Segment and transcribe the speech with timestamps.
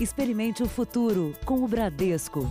[0.00, 2.48] Experimente o futuro com o Bradesco.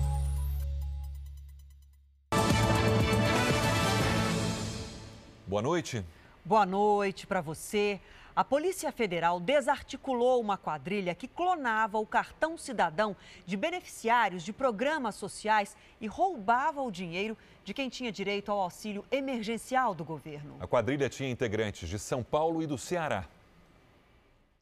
[5.48, 6.04] Boa noite.
[6.44, 8.02] Boa noite para você.
[8.36, 13.16] A Polícia Federal desarticulou uma quadrilha que clonava o cartão cidadão
[13.46, 19.06] de beneficiários de programas sociais e roubava o dinheiro de quem tinha direito ao auxílio
[19.10, 20.58] emergencial do governo.
[20.60, 23.24] A quadrilha tinha integrantes de São Paulo e do Ceará.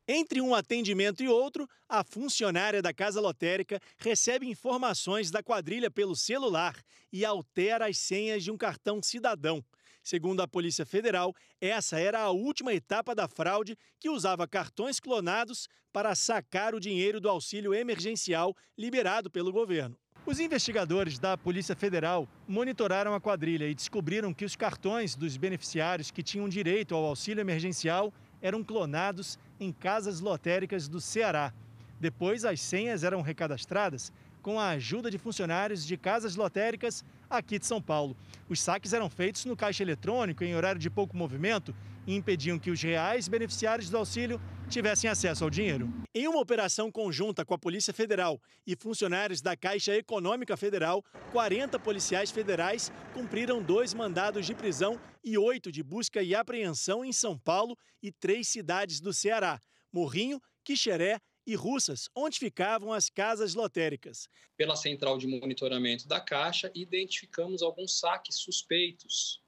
[0.07, 6.15] Entre um atendimento e outro, a funcionária da Casa Lotérica recebe informações da quadrilha pelo
[6.15, 6.75] celular
[7.11, 9.65] e altera as senhas de um cartão cidadão.
[10.03, 15.67] Segundo a Polícia Federal, essa era a última etapa da fraude que usava cartões clonados
[15.91, 19.97] para sacar o dinheiro do auxílio emergencial liberado pelo governo.
[20.23, 26.11] Os investigadores da Polícia Federal monitoraram a quadrilha e descobriram que os cartões dos beneficiários
[26.11, 31.53] que tinham direito ao auxílio emergencial eram clonados em casas lotéricas do Ceará.
[31.99, 37.65] Depois, as senhas eram recadastradas com a ajuda de funcionários de casas lotéricas aqui de
[37.65, 38.15] São Paulo.
[38.47, 42.69] Os saques eram feitos no caixa eletrônico em horário de pouco movimento e impediam que
[42.69, 45.91] os reais beneficiários do auxílio tivessem acesso ao dinheiro.
[46.13, 51.79] Em uma operação conjunta com a Polícia Federal e funcionários da Caixa Econômica Federal, 40
[51.79, 57.37] policiais federais cumpriram dois mandados de prisão e oito de busca e apreensão em São
[57.37, 59.59] Paulo e três cidades do Ceará:
[59.91, 64.29] Morrinho, Quixeré e Russas, onde ficavam as casas lotéricas.
[64.55, 69.43] Pela central de monitoramento da Caixa, identificamos alguns saques suspeitos.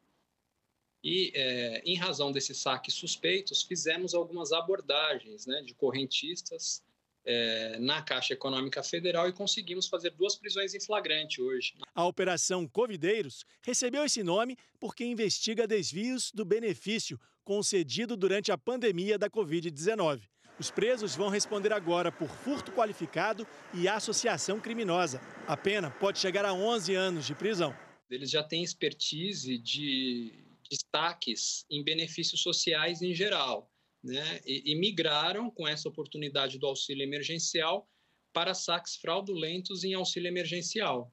[1.03, 6.83] E, é, em razão desses saques suspeitos, fizemos algumas abordagens né, de correntistas
[7.27, 11.73] é, na Caixa Econômica Federal e conseguimos fazer duas prisões em flagrante hoje.
[11.93, 19.17] A Operação Covideiros recebeu esse nome porque investiga desvios do benefício concedido durante a pandemia
[19.17, 20.21] da Covid-19.
[20.57, 25.21] Os presos vão responder agora por furto qualificado e associação criminosa.
[25.45, 27.75] A pena pode chegar a 11 anos de prisão.
[28.09, 30.33] Eles já têm expertise de
[30.69, 33.69] destaques em benefícios sociais em geral,
[34.03, 34.39] né?
[34.45, 37.87] E, e migraram com essa oportunidade do auxílio emergencial
[38.33, 41.11] para saques fraudulentos em auxílio emergencial.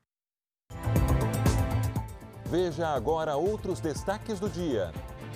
[2.47, 4.93] Veja agora outros destaques do dia.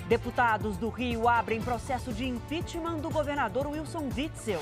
[0.07, 4.59] Deputados do Rio abrem processo de impeachment do governador Wilson Witzel.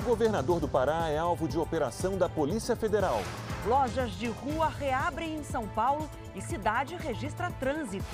[0.00, 3.20] O governador do Pará é alvo de operação da Polícia Federal.
[3.66, 8.06] Lojas de rua reabrem em São Paulo e cidade registra trânsito.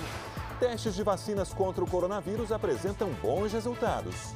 [0.59, 4.33] Testes de vacinas contra o coronavírus apresentam bons resultados.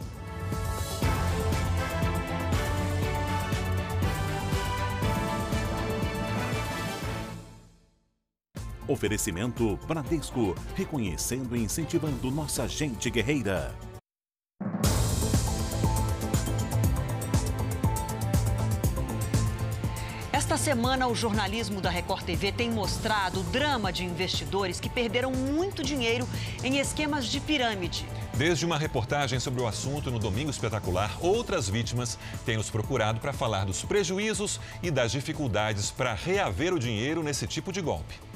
[8.86, 13.74] Oferecimento Bradesco, reconhecendo e incentivando nossa gente guerreira.
[20.60, 25.82] Semana, o jornalismo da Record TV tem mostrado o drama de investidores que perderam muito
[25.82, 26.28] dinheiro
[26.62, 28.06] em esquemas de pirâmide.
[28.34, 33.32] Desde uma reportagem sobre o assunto no Domingo Espetacular, outras vítimas têm nos procurado para
[33.32, 38.29] falar dos prejuízos e das dificuldades para reaver o dinheiro nesse tipo de golpe.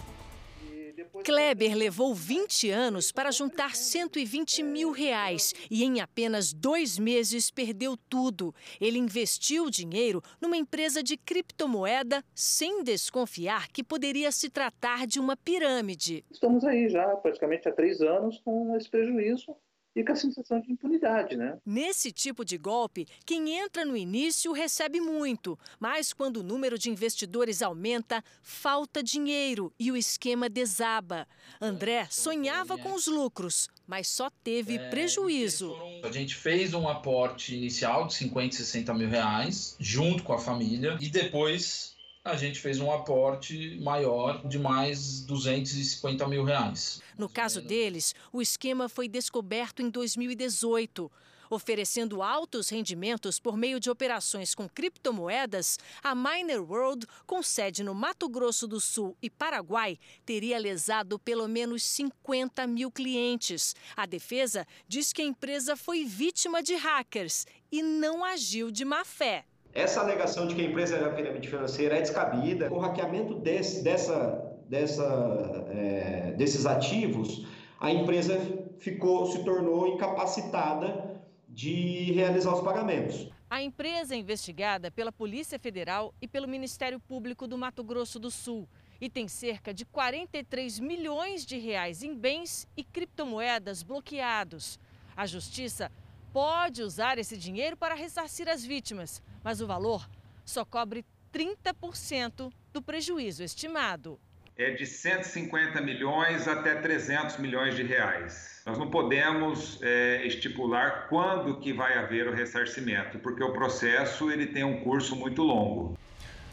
[1.23, 7.95] Kleber levou 20 anos para juntar 120 mil reais e em apenas dois meses perdeu
[8.09, 8.53] tudo.
[8.79, 15.17] Ele investiu o dinheiro numa empresa de criptomoeda sem desconfiar que poderia se tratar de
[15.17, 16.25] uma pirâmide.
[16.29, 19.55] Estamos aí já praticamente há três anos com esse prejuízo
[19.95, 21.57] e com a sensação de impunidade, né?
[21.65, 26.89] Nesse tipo de golpe, quem entra no início recebe muito, mas quando o número de
[26.89, 31.27] investidores aumenta, falta dinheiro e o esquema desaba.
[31.61, 35.75] André sonhava com os lucros, mas só teve é, prejuízo.
[36.03, 40.97] A gente fez um aporte inicial de 50, 60 mil reais, junto com a família,
[40.99, 41.92] e depois
[42.23, 47.01] a gente fez um aporte maior de mais 250 mil reais.
[47.17, 51.11] No caso deles, o esquema foi descoberto em 2018.
[51.49, 57.93] Oferecendo altos rendimentos por meio de operações com criptomoedas, a Miner World, com sede no
[57.93, 63.75] Mato Grosso do Sul e Paraguai, teria lesado pelo menos 50 mil clientes.
[63.97, 69.03] A defesa diz que a empresa foi vítima de hackers e não agiu de má
[69.03, 69.45] fé.
[69.73, 72.71] Essa alegação de que a empresa era pirâmide financeira é descabida.
[72.71, 77.47] O hackeamento desse, dessa, dessa, é, desses ativos,
[77.79, 78.39] a empresa
[78.77, 83.29] ficou, se tornou incapacitada de realizar os pagamentos.
[83.49, 88.31] A empresa é investigada pela Polícia Federal e pelo Ministério Público do Mato Grosso do
[88.31, 88.67] Sul
[88.99, 94.79] e tem cerca de 43 milhões de reais em bens e criptomoedas bloqueados.
[95.15, 95.91] A Justiça
[96.31, 100.07] pode usar esse dinheiro para ressarcir as vítimas, mas o valor
[100.45, 104.19] só cobre 30% do prejuízo estimado.
[104.55, 108.61] É de 150 milhões até 300 milhões de reais.
[108.65, 114.45] Nós não podemos é, estipular quando que vai haver o ressarcimento, porque o processo ele
[114.45, 115.97] tem um curso muito longo.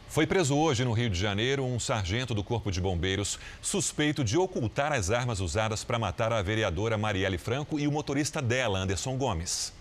[0.09, 4.37] Foi preso hoje no Rio de Janeiro um sargento do Corpo de Bombeiros suspeito de
[4.37, 9.17] ocultar as armas usadas para matar a vereadora Marielle Franco e o motorista dela, Anderson
[9.17, 9.73] Gomes.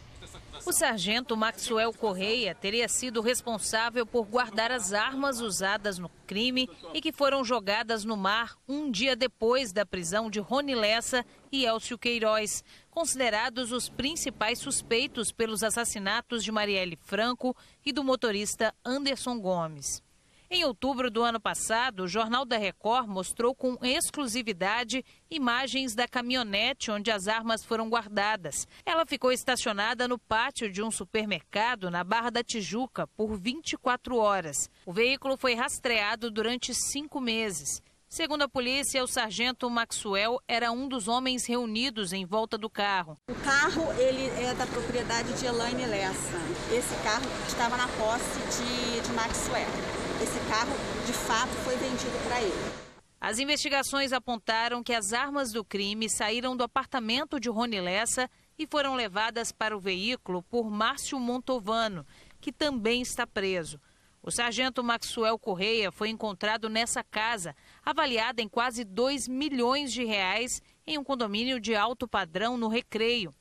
[0.66, 7.02] O sargento Maxwell Correia teria sido responsável por guardar as armas usadas no crime e
[7.02, 11.98] que foram jogadas no mar um dia depois da prisão de Rony Lessa e Elcio
[11.98, 17.56] Queiroz, considerados os principais suspeitos pelos assassinatos de Marielle Franco
[17.86, 20.04] e do motorista Anderson Gomes.
[20.52, 26.90] Em outubro do ano passado, o Jornal da Record mostrou com exclusividade imagens da caminhonete
[26.90, 28.68] onde as armas foram guardadas.
[28.84, 34.72] Ela ficou estacionada no pátio de um supermercado na Barra da Tijuca por 24 horas.
[34.88, 37.80] O veículo foi rastreado durante cinco meses.
[38.08, 43.20] Segundo a polícia, o sargento Maxwell era um dos homens reunidos em volta do carro.
[43.30, 46.40] O carro ele é da propriedade de Elaine Lessa.
[46.76, 50.74] Esse carro estava na posse de, de Maxwell esse carro
[51.06, 52.90] de fato foi vendido para ele.
[53.22, 58.66] As investigações apontaram que as armas do crime saíram do apartamento de Rony Lessa e
[58.66, 62.06] foram levadas para o veículo por Márcio Montovano,
[62.40, 63.80] que também está preso.
[64.22, 67.56] O sargento Maxwell Correia foi encontrado nessa casa,
[67.86, 73.34] avaliada em quase 2 milhões de reais, em um condomínio de alto padrão no Recreio.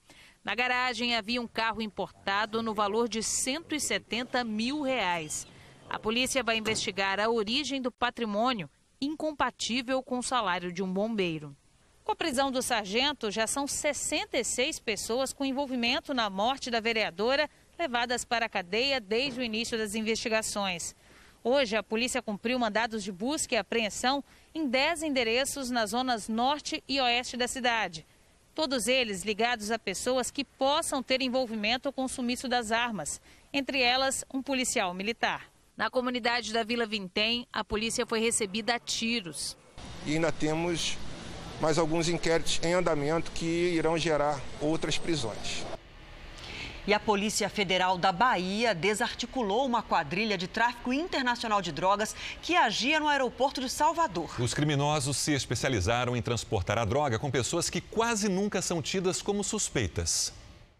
[0.45, 5.47] Na garagem havia um carro importado no valor de 170 mil reais.
[5.89, 8.69] A polícia vai investigar a origem do patrimônio
[9.01, 11.57] incompatível com o salário de um bombeiro.
[12.05, 17.49] Com a prisão do sargento, já são 66 pessoas com envolvimento na morte da vereadora
[17.79, 20.95] levadas para a cadeia desde o início das investigações.
[21.43, 24.23] Hoje, a polícia cumpriu mandados de busca e apreensão
[24.55, 28.07] em 10 endereços nas zonas norte e oeste da cidade.
[28.55, 33.21] Todos eles ligados a pessoas que possam ter envolvimento com o sumiço das armas,
[33.53, 35.49] entre elas um policial militar.
[35.79, 39.57] Na comunidade da Vila Vintém, a polícia foi recebida a tiros.
[40.05, 40.99] E ainda temos
[41.61, 45.65] mais alguns inquéritos em andamento que irão gerar outras prisões.
[46.85, 52.57] E a Polícia Federal da Bahia desarticulou uma quadrilha de tráfico internacional de drogas que
[52.57, 54.35] agia no aeroporto de Salvador.
[54.41, 59.23] Os criminosos se especializaram em transportar a droga com pessoas que quase nunca são tidas
[59.23, 60.33] como suspeitas.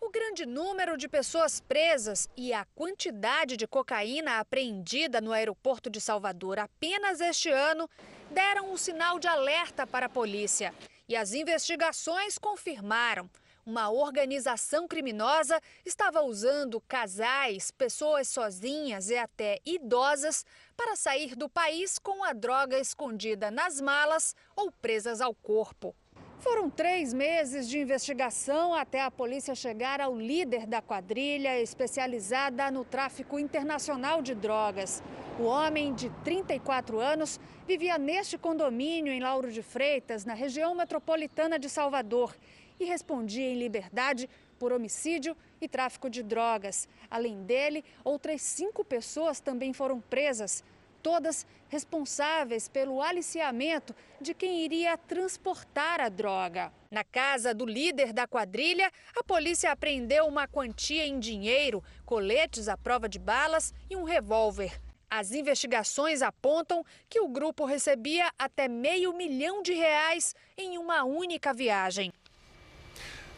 [0.09, 6.01] O grande número de pessoas presas e a quantidade de cocaína apreendida no aeroporto de
[6.01, 7.87] Salvador apenas este ano
[8.31, 10.75] deram um sinal de alerta para a polícia.
[11.07, 13.29] E as investigações confirmaram.
[13.67, 20.43] Uma organização criminosa estava usando casais, pessoas sozinhas e até idosas
[20.75, 25.95] para sair do país com a droga escondida nas malas ou presas ao corpo.
[26.41, 32.85] Foram três meses de investigação até a polícia chegar ao líder da quadrilha especializada no
[32.85, 35.03] tráfico internacional de drogas.
[35.41, 41.59] O homem, de 34 anos, vivia neste condomínio em Lauro de Freitas, na região metropolitana
[41.59, 42.37] de Salvador,
[42.79, 44.31] e respondia em liberdade
[44.61, 46.89] por homicídio e tráfico de drogas.
[47.11, 50.63] Além dele, outras cinco pessoas também foram presas
[51.03, 56.73] todas responsáveis pelo aliciamento de quem iria transportar a droga.
[56.91, 62.77] Na casa do líder da quadrilha, a polícia apreendeu uma quantia em dinheiro, coletes à
[62.77, 64.81] prova de balas e um revólver.
[65.11, 71.55] As investigações apontam que o grupo recebia até meio milhão de reais em uma única
[71.55, 72.13] viagem.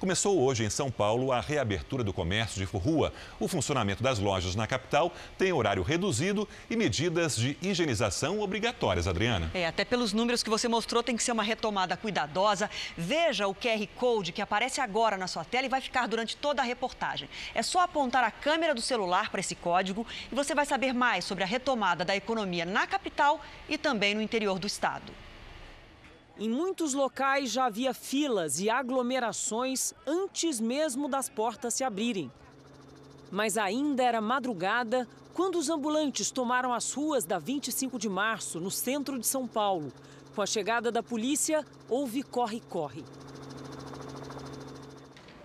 [0.03, 3.13] Começou hoje em São Paulo a reabertura do comércio de rua.
[3.39, 9.49] O funcionamento das lojas na capital tem horário reduzido e medidas de higienização obrigatórias, Adriana.
[9.55, 12.69] É, até pelos números que você mostrou, tem que ser uma retomada cuidadosa.
[12.99, 16.63] Veja o QR Code que aparece agora na sua tela e vai ficar durante toda
[16.63, 17.29] a reportagem.
[17.55, 21.25] É só apontar a câmera do celular para esse código e você vai saber mais
[21.25, 25.13] sobre a retomada da economia na capital e também no interior do estado.
[26.39, 32.33] Em muitos locais já havia filas e aglomerações antes mesmo das portas se abrirem.
[33.31, 38.71] Mas ainda era madrugada quando os ambulantes tomaram as ruas da 25 de março, no
[38.71, 39.93] centro de São Paulo.
[40.35, 43.05] Com a chegada da polícia, houve corre-corre.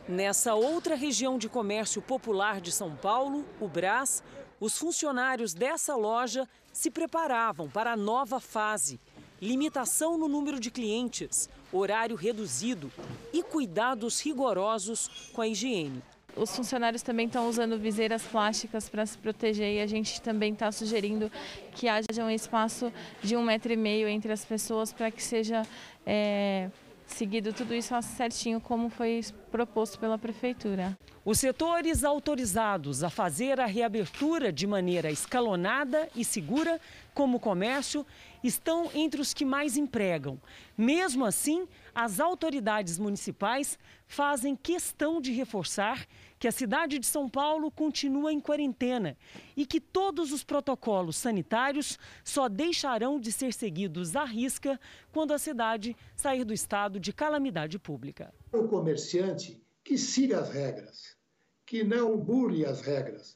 [0.08, 4.24] Nessa outra região de comércio popular de São Paulo, o Brás,
[4.58, 9.00] os funcionários dessa loja se preparavam para a nova fase.
[9.42, 12.92] Limitação no número de clientes, horário reduzido
[13.32, 16.02] e cuidados rigorosos com a higiene.
[16.36, 20.72] Os funcionários também estão usando viseiras plásticas para se proteger e a gente também está
[20.72, 21.32] sugerindo
[21.74, 22.92] que haja um espaço
[23.22, 25.64] de um metro e meio entre as pessoas para que seja
[26.06, 26.70] é,
[27.08, 30.98] seguido tudo isso certinho como foi proposto pela prefeitura.
[31.26, 36.80] Os setores autorizados a fazer a reabertura de maneira escalonada e segura,
[37.18, 38.06] como o comércio,
[38.44, 40.40] estão entre os que mais empregam.
[40.78, 46.06] Mesmo assim, as autoridades municipais fazem questão de reforçar
[46.38, 49.18] que a cidade de São Paulo continua em quarentena
[49.56, 54.80] e que todos os protocolos sanitários só deixarão de ser seguidos à risca
[55.12, 58.32] quando a cidade sair do estado de calamidade pública.
[58.54, 61.18] O comerciante que siga as regras,
[61.66, 63.36] que não burle as regras,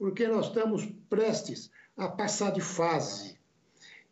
[0.00, 3.38] porque nós estamos prestes a passar de fase.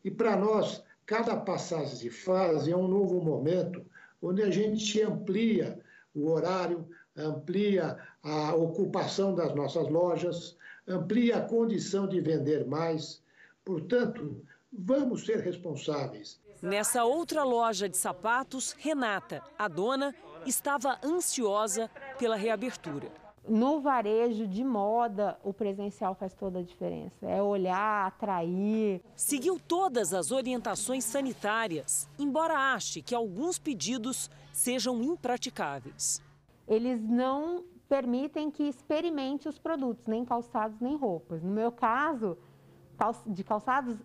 [0.04, 3.82] E para nós, cada passagem de fase é um novo momento
[4.20, 5.80] onde a gente amplia
[6.14, 13.22] o horário, amplia a ocupação das nossas lojas, amplia a condição de vender mais.
[13.64, 16.38] Portanto, vamos ser responsáveis.
[16.60, 20.14] Nessa outra loja de sapatos, Renata, a dona,
[20.44, 23.27] estava ansiosa pela reabertura.
[23.48, 27.26] No varejo de moda, o presencial faz toda a diferença.
[27.26, 29.00] É olhar, atrair.
[29.16, 36.22] Seguiu todas as orientações sanitárias, embora ache que alguns pedidos sejam impraticáveis.
[36.66, 41.42] Eles não permitem que experimente os produtos, nem calçados nem roupas.
[41.42, 42.36] No meu caso,
[43.26, 43.96] de calçados,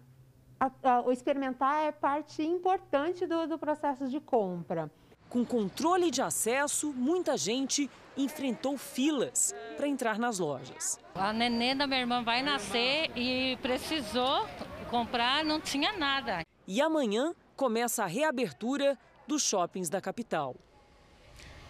[1.06, 4.90] o experimentar é parte importante do, do processo de compra.
[5.30, 11.00] Com controle de acesso, muita gente enfrentou filas para entrar nas lojas.
[11.16, 14.48] A neném da minha irmã vai nascer e precisou
[14.90, 16.44] comprar, não tinha nada.
[16.68, 20.56] E amanhã começa a reabertura dos shoppings da capital.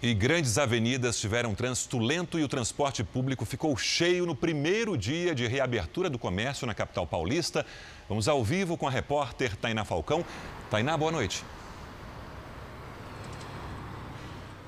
[0.02, 5.34] E grandes avenidas tiveram trânsito lento e o transporte público ficou cheio no primeiro dia
[5.34, 7.66] de reabertura do comércio na capital paulista.
[8.10, 10.26] Vamos ao vivo com a repórter Tainá Falcão.
[10.70, 11.46] Tainá, boa noite.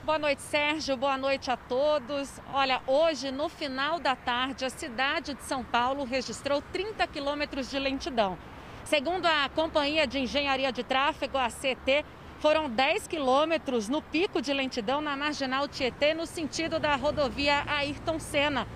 [0.05, 0.95] Boa noite, Sérgio.
[0.95, 2.39] Boa noite a todos.
[2.53, 7.79] Olha, hoje, no final da tarde, a cidade de São Paulo registrou 30 quilômetros de
[7.79, 8.37] lentidão.
[8.83, 12.05] Segundo a Companhia de Engenharia de Tráfego, a CT,
[12.39, 18.19] foram 10 quilômetros no pico de lentidão na Marginal Tietê, no sentido da rodovia Ayrton
[18.19, 18.67] Senna.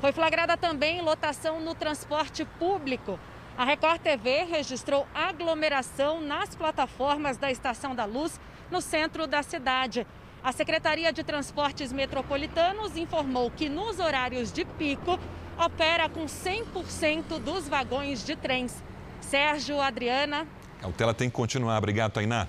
[0.00, 3.20] Foi flagrada também lotação no transporte público.
[3.58, 8.40] A Record TV registrou aglomeração nas plataformas da Estação da Luz,
[8.70, 10.06] no centro da cidade.
[10.42, 15.18] A Secretaria de Transportes Metropolitanos informou que nos horários de pico
[15.58, 18.82] opera com 100% dos vagões de trens.
[19.20, 20.46] Sérgio, Adriana.
[20.78, 21.76] A Cautela tem que continuar.
[21.78, 22.46] Obrigado, Tainá.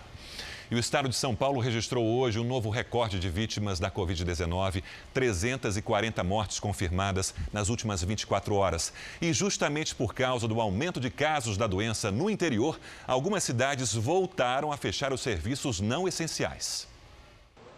[0.71, 4.83] E o estado de São Paulo registrou hoje um novo recorde de vítimas da Covid-19,
[5.11, 8.93] 340 mortes confirmadas nas últimas 24 horas.
[9.19, 14.71] E justamente por causa do aumento de casos da doença no interior, algumas cidades voltaram
[14.71, 16.88] a fechar os serviços não essenciais.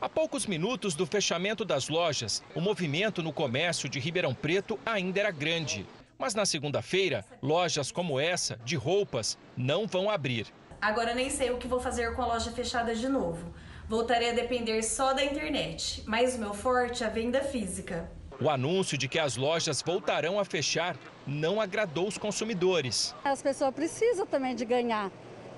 [0.02, 5.20] A poucos minutos do fechamento das lojas, o movimento no comércio de Ribeirão Preto ainda
[5.20, 5.86] era grande.
[6.18, 10.48] Mas na segunda-feira, lojas como essa, de roupas, não vão abrir.
[10.82, 13.54] Agora nem sei o que vou fazer com a loja fechada de novo.
[13.88, 18.10] Voltarei a depender só da internet, mas o meu forte é a venda física.
[18.42, 23.14] O anúncio de que as lojas voltarão a fechar não agradou os consumidores.
[23.24, 25.12] As pessoas precisam também de ganhar.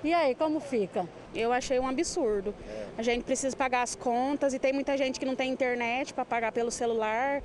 [0.04, 1.08] E aí, como fica?
[1.34, 2.54] Eu achei um absurdo.
[2.98, 6.26] A gente precisa pagar as contas e tem muita gente que não tem internet para
[6.26, 7.42] pagar pelo celular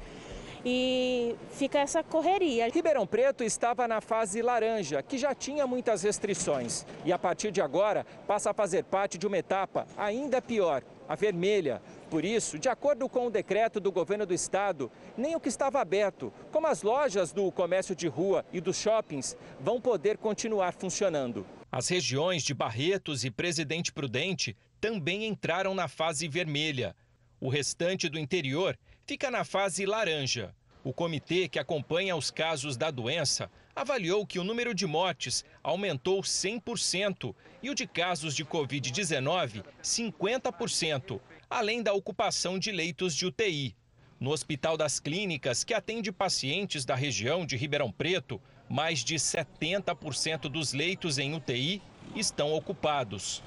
[0.66, 2.68] e fica essa correria.
[2.68, 6.86] Ribeirão Preto estava na fase laranja, que já tinha muitas restrições.
[7.06, 11.16] E a partir de agora passa a fazer parte de uma etapa ainda pior, a
[11.16, 11.82] vermelha.
[12.10, 15.80] Por isso, de acordo com o decreto do governo do estado, nem o que estava
[15.80, 21.46] aberto, como as lojas do comércio de rua e dos shoppings, vão poder continuar funcionando.
[21.72, 26.96] As regiões de Barretos e Presidente Prudente também entraram na fase vermelha.
[27.40, 30.54] O restante do interior fica na fase laranja.
[30.84, 36.22] O comitê que acompanha os casos da doença avaliou que o número de mortes aumentou
[36.22, 43.76] 100% e o de casos de Covid-19, 50%, além da ocupação de leitos de UTI.
[44.20, 50.42] No Hospital das Clínicas, que atende pacientes da região de Ribeirão Preto, mais de 70%
[50.42, 51.82] dos leitos em UTI
[52.16, 53.42] estão ocupados.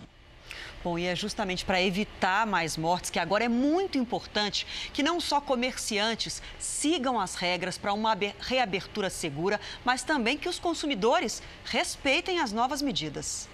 [0.82, 5.20] Bom, e é justamente para evitar mais mortes que agora é muito importante que não
[5.20, 12.40] só comerciantes sigam as regras para uma reabertura segura, mas também que os consumidores respeitem
[12.40, 13.48] as novas medidas.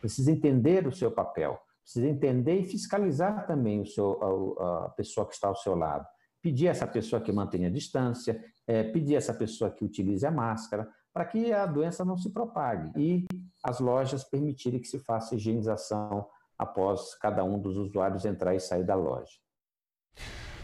[0.00, 5.26] Precisa entender o seu papel, precisa entender e fiscalizar também o seu, a, a pessoa
[5.26, 6.06] que está ao seu lado.
[6.48, 10.26] Pedir a essa pessoa que mantenha a distância, é, pedir a essa pessoa que utilize
[10.26, 13.26] a máscara, para que a doença não se propague e
[13.62, 16.26] as lojas permitirem que se faça higienização
[16.58, 19.30] após cada um dos usuários entrar e sair da loja.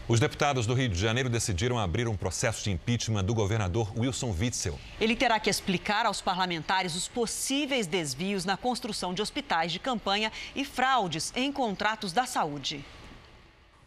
[0.09, 4.33] Os deputados do Rio de Janeiro decidiram abrir um processo de impeachment do governador Wilson
[4.35, 4.79] Witzel.
[4.99, 10.31] Ele terá que explicar aos parlamentares os possíveis desvios na construção de hospitais de campanha
[10.55, 12.83] e fraudes em contratos da saúde.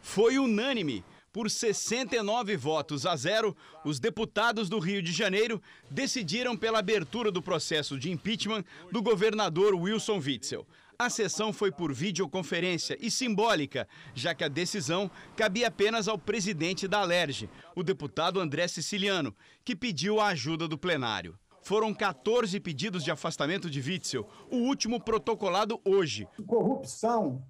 [0.01, 1.05] Foi unânime.
[1.39, 7.41] Por 69 votos a zero, os deputados do Rio de Janeiro decidiram pela abertura do
[7.41, 10.67] processo de impeachment do governador Wilson Witzel.
[10.99, 16.89] A sessão foi por videoconferência e simbólica, já que a decisão cabia apenas ao presidente
[16.89, 19.33] da Alerj, o deputado André Siciliano,
[19.65, 21.39] que pediu a ajuda do plenário.
[21.63, 26.27] Foram 14 pedidos de afastamento de Witzel, o último protocolado hoje.
[26.49, 27.47] Corrupção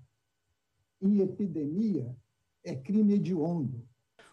[1.01, 2.15] em epidemia
[2.69, 3.87] é crime hediondo.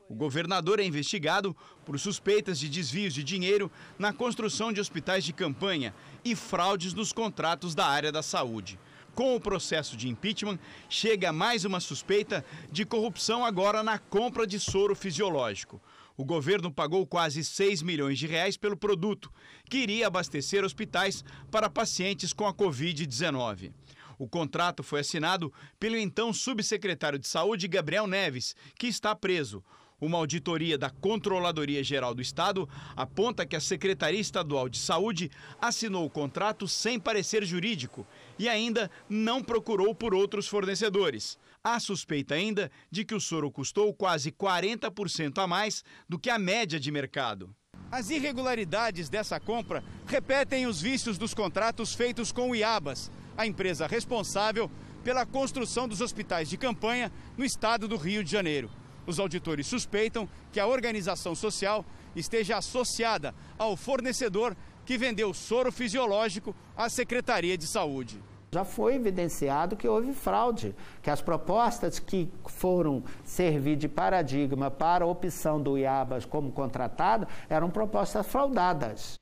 [0.08, 5.34] O governador é investigado por suspeitas de desvios de dinheiro na construção de hospitais de
[5.34, 8.80] campanha e fraudes nos contratos da área da saúde.
[9.16, 14.60] Com o processo de impeachment, chega mais uma suspeita de corrupção agora na compra de
[14.60, 15.82] soro fisiológico.
[16.18, 19.32] O governo pagou quase 6 milhões de reais pelo produto,
[19.70, 23.72] que iria abastecer hospitais para pacientes com a Covid-19.
[24.18, 29.64] O contrato foi assinado pelo então subsecretário de Saúde, Gabriel Neves, que está preso.
[30.00, 36.06] Uma auditoria da Controladoria Geral do Estado aponta que a Secretaria Estadual de Saúde assinou
[36.06, 38.06] o contrato sem parecer jurídico
[38.38, 41.38] e ainda não procurou por outros fornecedores.
[41.64, 46.38] Há suspeita ainda de que o soro custou quase 40% a mais do que a
[46.38, 47.56] média de mercado.
[47.92, 53.88] As irregularidades dessa compra repetem os vícios dos contratos feitos com o IABAS, a empresa
[53.88, 54.70] responsável
[55.04, 58.70] pela construção dos hospitais de campanha no estado do Rio de Janeiro.
[59.06, 66.56] Os auditores suspeitam que a organização social esteja associada ao fornecedor que vendeu soro fisiológico
[66.76, 68.22] à Secretaria de Saúde.
[68.52, 75.04] Já foi evidenciado que houve fraude, que as propostas que foram servir de paradigma para
[75.04, 79.20] a opção do IABAS como contratado eram propostas fraudadas.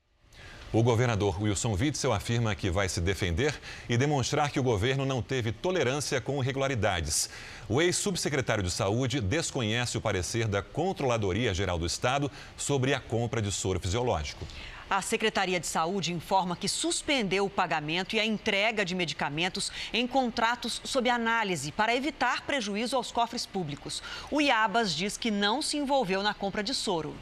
[0.74, 3.54] O governador Wilson Witzel afirma que vai se defender
[3.88, 7.30] e demonstrar que o governo não teve tolerância com irregularidades.
[7.68, 13.40] O ex-subsecretário de Saúde desconhece o parecer da Controladoria Geral do Estado sobre a compra
[13.40, 14.44] de soro fisiológico.
[14.90, 20.08] A Secretaria de Saúde informa que suspendeu o pagamento e a entrega de medicamentos em
[20.08, 24.02] contratos sob análise para evitar prejuízo aos cofres públicos.
[24.28, 27.14] O IABAS diz que não se envolveu na compra de soro.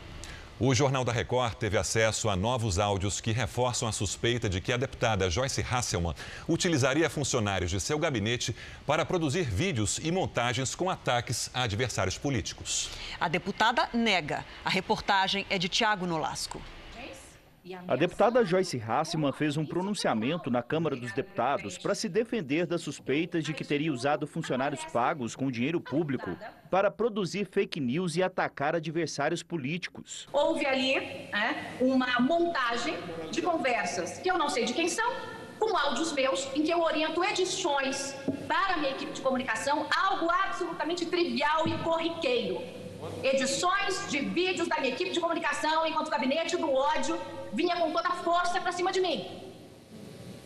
[0.65, 4.73] O Jornal da Record teve acesso a novos áudios que reforçam a suspeita de que
[4.73, 6.15] a deputada Joyce Hasselman
[6.47, 8.55] utilizaria funcionários de seu gabinete
[8.87, 12.91] para produzir vídeos e montagens com ataques a adversários políticos.
[13.19, 14.45] A deputada nega.
[14.65, 16.63] A reportagem é de Tiago Nolasco.
[17.87, 22.81] A deputada Joyce Hasselman fez um pronunciamento na Câmara dos Deputados para se defender das
[22.81, 26.37] suspeitas de que teria usado funcionários pagos com dinheiro público
[26.69, 30.29] para produzir fake news e atacar adversários políticos.
[30.33, 32.97] Houve ali é, uma montagem
[33.31, 35.13] de conversas que eu não sei de quem são,
[35.61, 38.17] com áudios meus, em que eu oriento edições
[38.49, 42.82] para a minha equipe de comunicação, algo absolutamente trivial e corriqueiro
[43.23, 47.21] edições de vídeos da minha equipe de comunicação enquanto o gabinete do ódio
[47.53, 49.53] vinha com toda a força para cima de mim.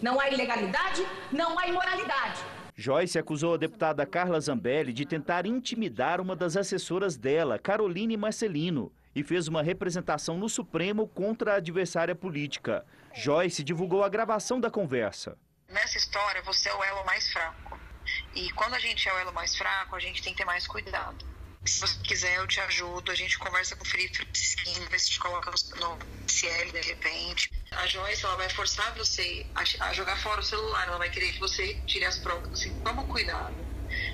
[0.01, 2.41] Não há ilegalidade, não há imoralidade.
[2.75, 8.93] Joyce acusou a deputada Carla Zambelli de tentar intimidar uma das assessoras dela, Caroline Marcelino,
[9.15, 12.85] e fez uma representação no Supremo contra a adversária política.
[13.15, 15.39] Joyce divulgou a gravação da conversa.
[15.71, 17.81] Nessa história, você é o elo mais fraco.
[18.35, 20.67] E quando a gente é o elo mais fraco, a gente tem que ter mais
[20.67, 21.25] cuidado.
[21.67, 23.11] Se você quiser, eu te ajudo.
[23.11, 25.99] A gente conversa com o Felipe Skin, vê se te coloca no
[26.29, 27.51] CL de repente.
[27.73, 30.87] A Joyce, ela vai forçar você a, jogar fora o celular.
[30.87, 32.53] Ela vai querer que você tire as provas.
[32.53, 33.55] Assim, toma cuidado.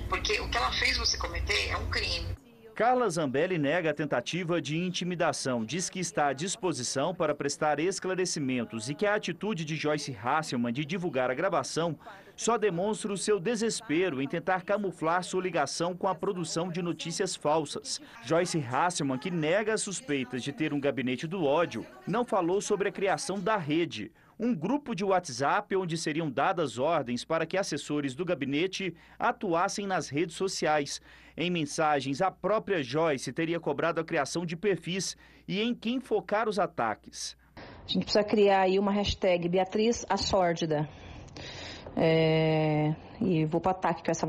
[0.09, 2.42] Porque o que ela fez você cometer é um crime.
[2.75, 8.89] Carla Zambelli nega a tentativa de intimidação, diz que está à disposição para prestar esclarecimentos
[8.89, 11.95] e que a atitude de Joyce Hasselman de divulgar a gravação
[12.35, 17.35] só demonstra o seu desespero em tentar camuflar sua ligação com a produção de notícias
[17.35, 18.01] falsas.
[18.23, 22.89] Joyce Hasselman, que nega as suspeitas de ter um gabinete do ódio, não falou sobre
[22.89, 28.15] a criação da rede, um grupo de WhatsApp onde seriam dadas ordens para que assessores
[28.15, 31.01] do gabinete atuassem nas redes sociais.
[31.35, 35.17] Em mensagens, a própria Joyce teria cobrado a criação de perfis
[35.47, 37.35] e em quem focar os ataques.
[37.55, 40.87] A gente precisa criar aí uma hashtag Beatriz a Sórdida.
[41.95, 42.95] É...
[43.21, 44.27] E vou para ataque com essa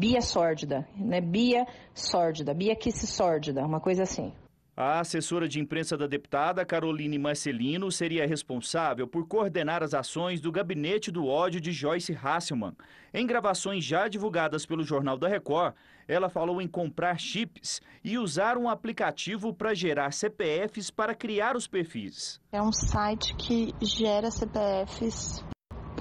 [0.00, 1.20] Bia Sórdida, né?
[1.20, 4.32] Bia Sórdida, Bia Kiss Sórdida, uma coisa assim.
[4.74, 10.50] A assessora de imprensa da deputada, Caroline Marcelino, seria responsável por coordenar as ações do
[10.50, 12.72] gabinete do ódio de Joyce Hasselman.
[13.12, 15.74] Em gravações já divulgadas pelo Jornal da Record,
[16.08, 21.66] ela falou em comprar chips e usar um aplicativo para gerar CPFs para criar os
[21.66, 22.40] perfis.
[22.50, 25.44] É um site que gera CPFs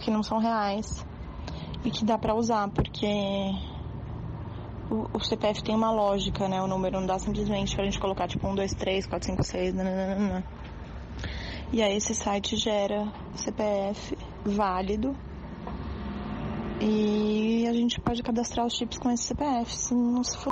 [0.01, 1.05] que não são reais
[1.83, 3.05] e que dá para usar, porque
[4.91, 6.61] o, CPF tem uma lógica, né?
[6.61, 9.73] O número não dá simplesmente pra gente colocar tipo 1, 2, 3, 4, 5, 6,
[9.73, 10.43] nananana.
[11.71, 15.15] E aí esse site gera CPF válido
[16.81, 20.49] e a gente pode cadastrar os chips com esse CPF, se não se for.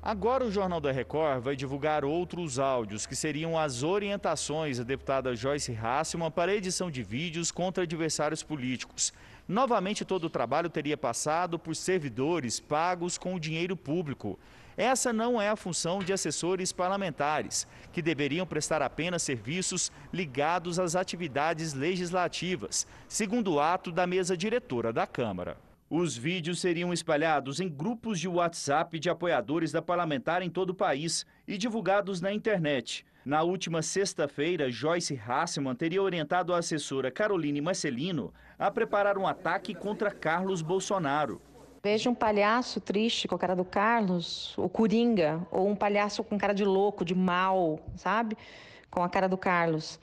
[0.00, 5.34] Agora o Jornal da Record vai divulgar outros áudios que seriam as orientações da deputada
[5.34, 9.12] Joyce Hasselman para a edição de vídeos contra adversários políticos.
[9.48, 14.38] Novamente, todo o trabalho teria passado por servidores pagos com o dinheiro público.
[14.76, 20.96] Essa não é a função de assessores parlamentares, que deveriam prestar apenas serviços ligados às
[20.96, 25.58] atividades legislativas, segundo o ato da mesa diretora da Câmara.
[25.90, 30.74] Os vídeos seriam espalhados em grupos de WhatsApp de apoiadores da parlamentar em todo o
[30.74, 33.04] país e divulgados na internet.
[33.24, 39.72] Na última sexta-feira, Joyce Hasselman teria orientado a assessora Caroline Marcelino a preparar um ataque
[39.74, 41.40] contra Carlos Bolsonaro.
[41.84, 46.36] Veja um palhaço triste com a cara do Carlos, o Coringa, ou um palhaço com
[46.36, 48.36] cara de louco, de mal, sabe?
[48.90, 50.00] Com a cara do Carlos.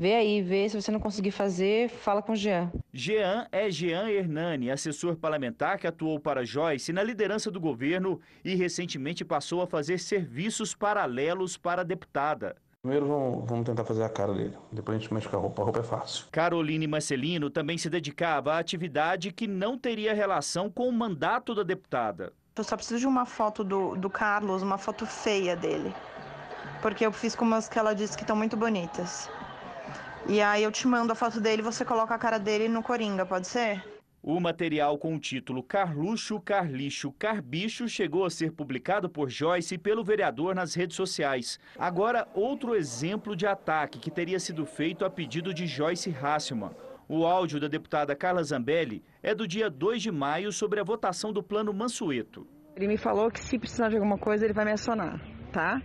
[0.00, 0.66] Vê aí, vê.
[0.66, 2.72] Se você não conseguir fazer, fala com o Jean.
[2.90, 8.54] Jean é Jean Hernani, assessor parlamentar que atuou para Joyce na liderança do governo e
[8.54, 12.56] recentemente passou a fazer serviços paralelos para a deputada.
[12.80, 13.06] Primeiro
[13.44, 15.80] vamos, tentar fazer a cara dele, depois a gente mexe com a roupa, a roupa
[15.80, 16.24] é fácil.
[16.32, 21.62] Caroline Marcelino também se dedicava à atividade que não teria relação com o mandato da
[21.62, 22.32] deputada.
[22.56, 25.94] Eu só preciso de uma foto do, do Carlos, uma foto feia dele.
[26.80, 29.28] Porque eu fiz com umas que ela disse que estão muito bonitas.
[30.28, 32.82] E aí eu te mando a foto dele e você coloca a cara dele no
[32.82, 33.82] Coringa, pode ser?
[34.22, 39.78] O material com o título Carluxo, Carlixo, Carbicho chegou a ser publicado por Joyce e
[39.78, 41.58] pelo vereador nas redes sociais.
[41.78, 46.70] Agora, outro exemplo de ataque que teria sido feito a pedido de Joyce Hasselman.
[47.08, 51.32] O áudio da deputada Carla Zambelli é do dia 2 de maio sobre a votação
[51.32, 52.46] do Plano Mansueto.
[52.76, 55.18] Ele me falou que se precisar de alguma coisa ele vai me acionar,
[55.50, 55.80] tá?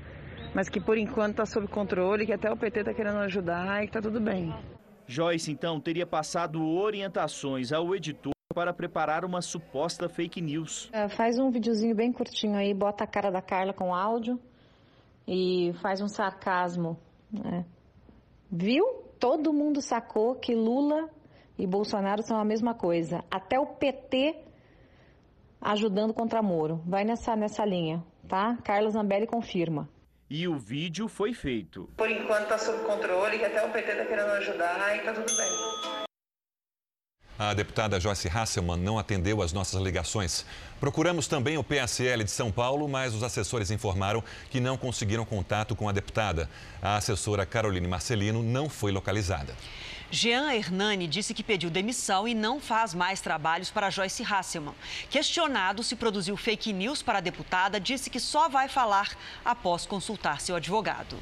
[0.55, 3.87] Mas que por enquanto está sob controle, que até o PT está querendo ajudar e
[3.87, 4.55] que está tudo bem.
[5.05, 10.89] Joyce, então, teria passado orientações ao editor para preparar uma suposta fake news.
[10.93, 14.39] É, faz um videozinho bem curtinho aí, bota a cara da Carla com áudio
[15.27, 16.97] e faz um sarcasmo.
[17.29, 17.65] Né?
[18.49, 19.03] Viu?
[19.19, 21.09] Todo mundo sacou que Lula
[21.57, 23.25] e Bolsonaro são a mesma coisa.
[23.29, 24.37] Até o PT
[25.59, 26.81] ajudando contra Moro.
[26.85, 28.57] Vai nessa, nessa linha, tá?
[28.63, 29.89] Carlos Zambelli confirma.
[30.27, 31.88] E o vídeo foi feito.
[31.95, 35.27] Por enquanto está sob controle, que até o PT está querendo ajudar e está tudo
[35.38, 35.85] bem.
[37.38, 40.45] A deputada Joyce Hasselman não atendeu as nossas ligações.
[40.79, 45.75] Procuramos também o PSL de São Paulo, mas os assessores informaram que não conseguiram contato
[45.75, 46.49] com a deputada.
[46.81, 49.53] A assessora Caroline Marcelino não foi localizada.
[50.15, 54.73] Jean Hernani disse que pediu demissão e não faz mais trabalhos para Joyce Hasselman.
[55.10, 59.10] Questionado se produziu fake news para a deputada, disse que só vai falar
[59.43, 61.17] após consultar seu advogado.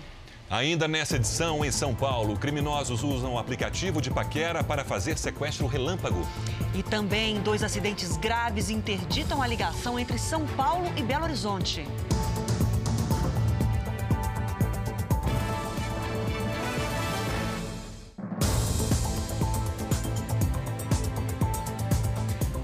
[0.47, 5.65] Ainda nessa edição, em São Paulo, criminosos usam o aplicativo de paquera para fazer sequestro
[5.65, 6.27] relâmpago.
[6.75, 11.83] E também dois acidentes graves interditam a ligação entre São Paulo e Belo Horizonte.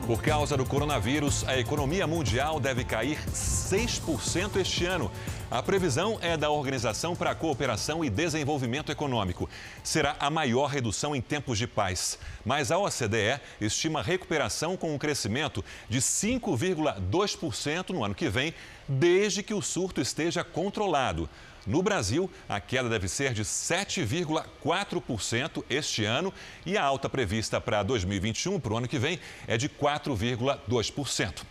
[0.10, 5.12] Por causa do coronavírus, a economia mundial deve cair 6% este ano.
[5.52, 9.48] A previsão é da Organização para a Cooperação e Desenvolvimento Econômico.
[9.84, 12.18] Será a maior redução em tempos de paz.
[12.44, 18.52] Mas a OCDE estima recuperação com um crescimento de 5,2% no ano que vem,
[18.88, 21.30] desde que o surto esteja controlado.
[21.68, 26.34] No Brasil, a queda deve ser de 7,4% este ano
[26.66, 31.44] e a alta prevista para 2021, para o ano que vem, é de 4,2%.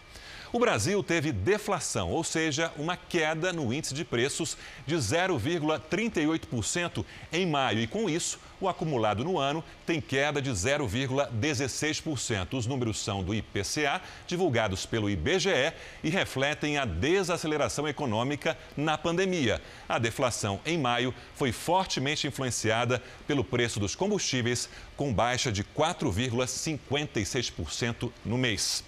[0.51, 7.47] O Brasil teve deflação, ou seja, uma queda no índice de preços de 0,38% em
[7.47, 7.81] maio.
[7.81, 12.55] E com isso, o acumulado no ano tem queda de 0,16%.
[12.55, 19.63] Os números são do IPCA, divulgados pelo IBGE, e refletem a desaceleração econômica na pandemia.
[19.89, 28.11] A deflação em maio foi fortemente influenciada pelo preço dos combustíveis, com baixa de 4,56%
[28.25, 28.85] no mês.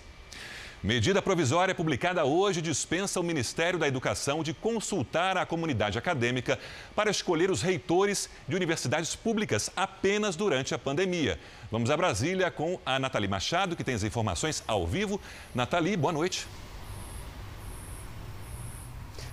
[0.83, 6.59] Medida provisória publicada hoje dispensa o Ministério da Educação de consultar a comunidade acadêmica
[6.97, 11.39] para escolher os reitores de universidades públicas apenas durante a pandemia.
[11.71, 15.21] Vamos a Brasília com a Nathalie Machado, que tem as informações ao vivo.
[15.55, 16.49] Nathalie, boa noite.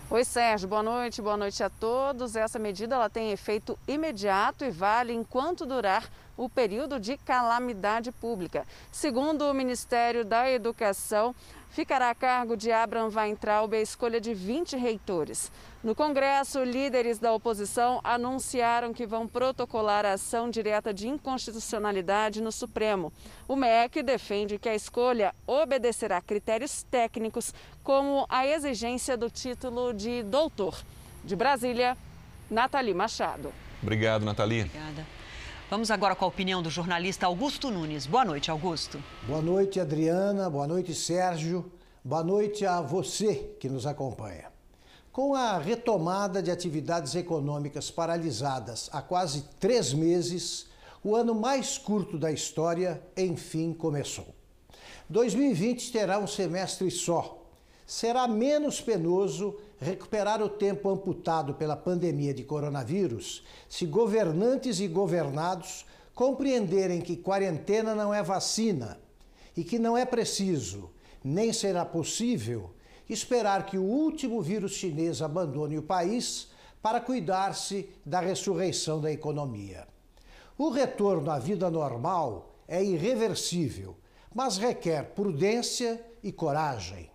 [0.10, 2.36] Oi, Sérgio, boa noite, boa noite a todos.
[2.36, 8.66] Essa medida ela tem efeito imediato e vale enquanto durar o período de calamidade pública.
[8.92, 11.36] Segundo o Ministério da Educação,
[11.70, 15.52] ficará a cargo de Abraham Weintraub a escolha de 20 reitores.
[15.84, 22.52] No Congresso, líderes da oposição anunciaram que vão protocolar a ação direta de inconstitucionalidade no
[22.52, 23.12] Supremo.
[23.48, 30.24] O MEC defende que a escolha obedecerá critérios técnicos, como a exigência do título de
[30.24, 30.78] doutor.
[31.24, 31.98] De Brasília,
[32.50, 33.54] Nathalie Machado.
[33.82, 34.62] Obrigado, Nathalie.
[34.62, 35.17] Obrigada.
[35.70, 38.06] Vamos agora com a opinião do jornalista Augusto Nunes.
[38.06, 39.04] Boa noite, Augusto.
[39.24, 40.50] Boa noite, Adriana.
[40.50, 41.70] Boa noite, Sérgio.
[42.02, 44.46] Boa noite a você que nos acompanha.
[45.12, 50.68] Com a retomada de atividades econômicas paralisadas há quase três meses,
[51.04, 54.34] o ano mais curto da história enfim começou.
[55.10, 57.44] 2020 terá um semestre só.
[57.88, 65.86] Será menos penoso recuperar o tempo amputado pela pandemia de coronavírus se governantes e governados
[66.14, 69.00] compreenderem que quarentena não é vacina
[69.56, 70.92] e que não é preciso,
[71.24, 72.72] nem será possível,
[73.10, 76.50] esperar que o último vírus chinês abandone o país
[76.82, 79.88] para cuidar-se da ressurreição da economia.
[80.58, 83.96] O retorno à vida normal é irreversível,
[84.36, 87.10] mas requer prudência e coragem.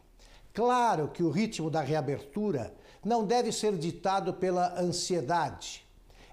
[0.55, 5.85] Claro que o ritmo da reabertura não deve ser ditado pela ansiedade.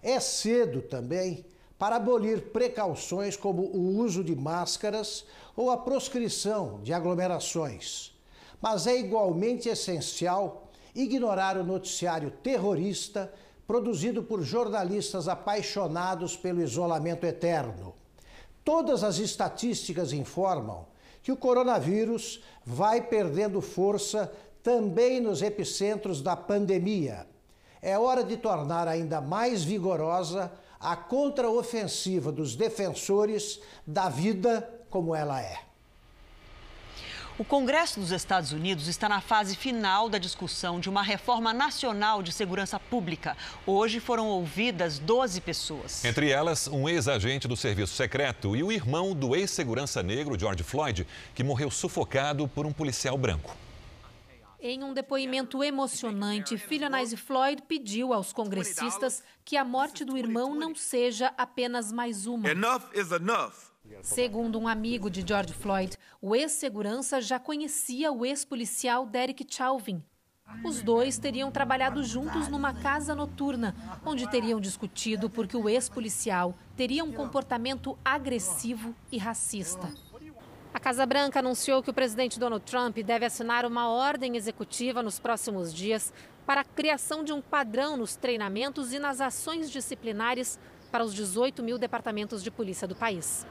[0.03, 1.45] É cedo também
[1.77, 8.13] para abolir precauções como o uso de máscaras ou a proscrição de aglomerações.
[8.61, 13.33] Mas é igualmente essencial ignorar o noticiário terrorista
[13.65, 17.93] produzido por jornalistas apaixonados pelo isolamento eterno.
[18.65, 20.87] Todas as estatísticas informam
[21.21, 24.31] que o coronavírus vai perdendo força
[24.63, 27.27] também nos epicentros da pandemia.
[27.81, 35.41] É hora de tornar ainda mais vigorosa a contraofensiva dos defensores da vida como ela
[35.41, 35.68] é.
[37.39, 42.21] O Congresso dos Estados Unidos está na fase final da discussão de uma reforma nacional
[42.21, 43.37] de segurança pública.
[43.65, 46.03] Hoje foram ouvidas 12 pessoas.
[46.03, 51.07] Entre elas, um ex-agente do serviço secreto e o irmão do ex-segurança negro, George Floyd,
[51.33, 53.55] que morreu sufocado por um policial branco.
[54.59, 60.75] Em um depoimento emocionante, Philonise Floyd pediu aos congressistas que a morte do irmão não
[60.75, 62.49] seja apenas mais uma.
[62.49, 63.68] Enough is enough.
[64.01, 70.03] Segundo um amigo de George Floyd, o ex-segurança já conhecia o ex-policial Derek Chauvin.
[70.63, 73.75] Os dois teriam trabalhado juntos numa casa noturna,
[74.05, 79.91] onde teriam discutido porque o ex-policial teria um comportamento agressivo e racista.
[80.73, 85.19] A Casa Branca anunciou que o presidente Donald Trump deve assinar uma ordem executiva nos
[85.19, 86.13] próximos dias
[86.45, 90.59] para a criação de um padrão nos treinamentos e nas ações disciplinares
[90.91, 93.45] para os 18 mil departamentos de polícia do país.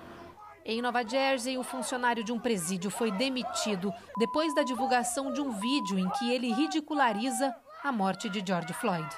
[0.71, 5.51] Em Nova Jersey, o funcionário de um presídio foi demitido depois da divulgação de um
[5.51, 9.09] vídeo em que ele ridiculariza a morte de George Floyd.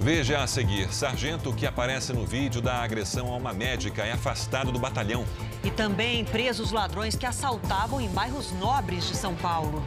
[0.00, 4.72] Veja a seguir: sargento que aparece no vídeo da agressão a uma médica é afastado
[4.72, 5.24] do batalhão.
[5.62, 9.86] E também presos ladrões que assaltavam em bairros nobres de São Paulo.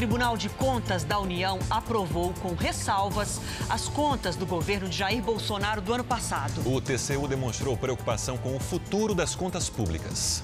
[0.00, 5.82] Tribunal de Contas da União aprovou com ressalvas as contas do governo de Jair Bolsonaro
[5.82, 6.66] do ano passado.
[6.66, 10.42] O TCU demonstrou preocupação com o futuro das contas públicas.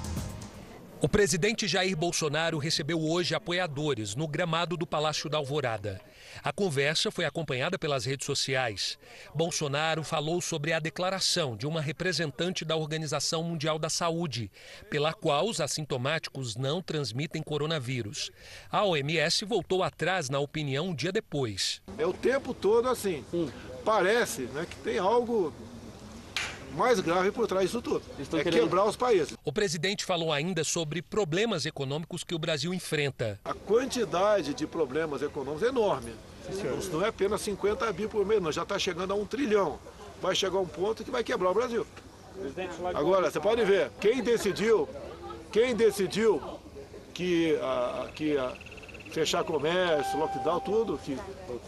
[1.01, 6.03] O presidente Jair Bolsonaro recebeu hoje apoiadores no gramado do Palácio da Alvorada.
[6.42, 8.99] A conversa foi acompanhada pelas redes sociais.
[9.35, 14.51] Bolsonaro falou sobre a declaração de uma representante da Organização Mundial da Saúde,
[14.90, 18.31] pela qual os assintomáticos não transmitem coronavírus.
[18.70, 21.83] A OMS voltou atrás na opinião um dia depois.
[21.99, 23.25] É o tempo todo assim.
[23.85, 25.53] Parece né, que tem algo
[26.76, 28.02] mais grave por trás disso tudo.
[28.18, 28.62] é querendo...
[28.62, 29.36] quebrar os países.
[29.44, 33.40] O presidente falou ainda sobre problemas econômicos que o Brasil enfrenta.
[33.44, 36.12] A quantidade de problemas econômicos é enorme.
[36.48, 39.78] Isso não é apenas 50 bi por mês, nós já está chegando a um trilhão.
[40.22, 41.86] Vai chegar um ponto que vai quebrar o Brasil.
[42.94, 44.88] Agora, você pode ver, quem decidiu,
[45.50, 46.40] quem decidiu
[47.14, 48.52] que, a, que a,
[49.11, 51.16] fechar comércio, lockdown, tudo que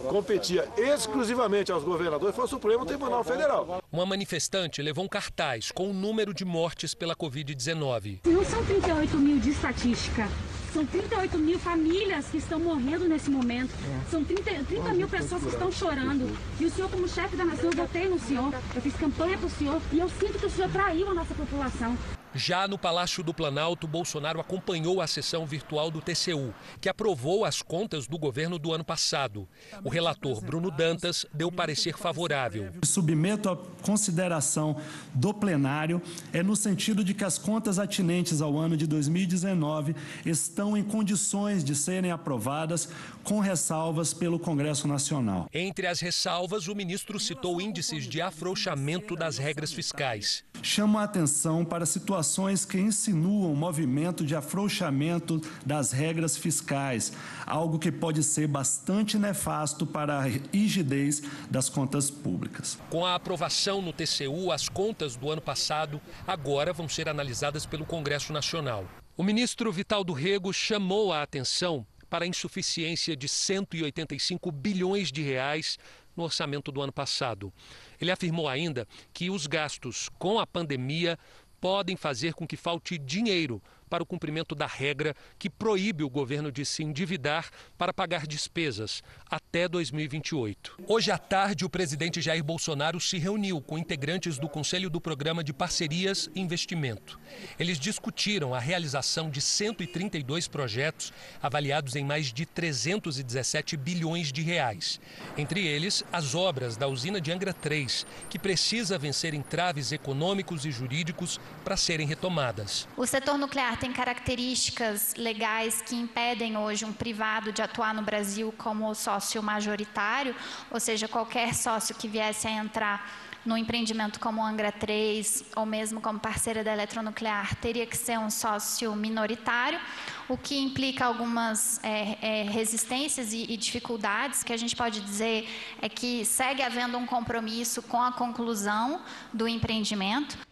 [0.09, 3.83] competia exclusivamente aos governadores foi o Supremo Tribunal Federal.
[3.91, 8.21] Uma manifestante levou um cartaz com o número de mortes pela Covid-19.
[8.27, 10.29] Não são 38 mil de estatística.
[10.73, 13.73] São 38 mil famílias que estão morrendo nesse momento.
[14.11, 16.31] São 30, 30 mil pessoas que estão chorando.
[16.61, 18.53] E o senhor, como chefe da nação, eu votei no senhor.
[18.75, 19.81] Eu fiz campanha para o senhor.
[19.93, 21.97] E eu sinto que o senhor traiu a nossa população.
[22.35, 27.63] Já no Palácio do Planalto, Bolsonaro acompanhou a sessão virtual do TCU, que aprovou as
[27.63, 29.49] contas do governo do ano passado.
[29.83, 32.71] O relator Bruno Dantas deu parecer favorável.
[32.85, 34.77] Submeto à consideração
[35.15, 40.77] do plenário é no sentido de que as contas atinentes ao ano de 2019 estão
[40.77, 42.91] em condições de serem aprovadas
[43.25, 45.49] com ressalvas pelo Congresso Nacional.
[45.53, 50.45] Entre as ressalvas, o ministro citou índices de afrouxamento das regras fiscais.
[50.63, 57.13] Chamo a atenção para a situação situações que insinuam movimento de afrouxamento das regras fiscais,
[57.47, 62.79] algo que pode ser bastante nefasto para a rigidez das contas públicas.
[62.91, 67.87] Com a aprovação no TCU, as contas do ano passado agora vão ser analisadas pelo
[67.87, 68.85] Congresso Nacional.
[69.17, 75.23] O ministro Vital do Rego chamou a atenção para a insuficiência de 185 bilhões de
[75.23, 75.79] reais
[76.17, 77.53] no orçamento do ano passado.
[78.01, 81.17] Ele afirmou ainda que os gastos com a pandemia
[81.61, 86.53] podem fazer com que falte dinheiro para o cumprimento da regra que proíbe o governo
[86.53, 90.77] de se endividar para pagar despesas até 2028.
[90.87, 95.43] Hoje à tarde, o presidente Jair Bolsonaro se reuniu com integrantes do Conselho do Programa
[95.43, 97.19] de Parcerias e Investimento.
[97.59, 105.01] Eles discutiram a realização de 132 projetos avaliados em mais de 317 bilhões de reais.
[105.37, 110.71] Entre eles, as obras da usina de Angra 3, que precisa vencer entraves econômicos e
[110.71, 112.89] jurídicos para serem retomadas.
[112.97, 118.53] O setor nuclear tem características legais que impedem hoje um privado de atuar no Brasil
[118.59, 120.35] como sócio majoritário,
[120.71, 126.01] ou seja, qualquer sócio que viesse a entrar no empreendimento como Angra 3 ou mesmo
[126.01, 129.81] como parceira da eletronuclear teria que ser um sócio minoritário,
[130.29, 135.49] o que implica algumas é, é, resistências e, e dificuldades que a gente pode dizer
[135.81, 139.01] é que segue havendo um compromisso com a conclusão
[139.33, 140.48] do empreendimento.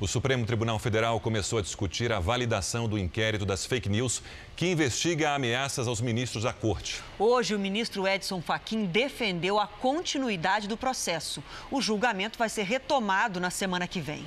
[0.00, 4.24] O Supremo Tribunal Federal começou a discutir a validação do inquérito das fake news
[4.56, 7.00] que investiga ameaças aos ministros da Corte.
[7.16, 11.44] Hoje, o ministro Edson Fachin defendeu a continuidade do processo.
[11.70, 14.26] O julgamento vai ser retomado na semana que vem.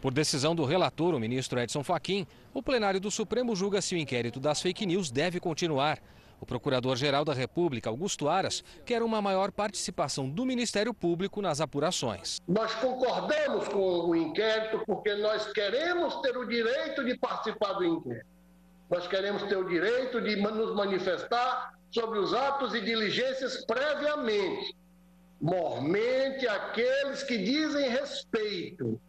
[0.00, 3.98] Por decisão do relator, o ministro Edson Fachin, o plenário do Supremo julga se o
[3.98, 5.98] inquérito das fake news deve continuar.
[6.40, 12.40] O Procurador-Geral da República, Augusto Aras, quer uma maior participação do Ministério Público nas apurações.
[12.46, 18.26] Nós concordamos com o inquérito porque nós queremos ter o direito de participar do inquérito.
[18.88, 24.76] Nós queremos ter o direito de nos manifestar sobre os atos e diligências previamente.
[25.40, 29.00] Mormente aqueles que dizem respeito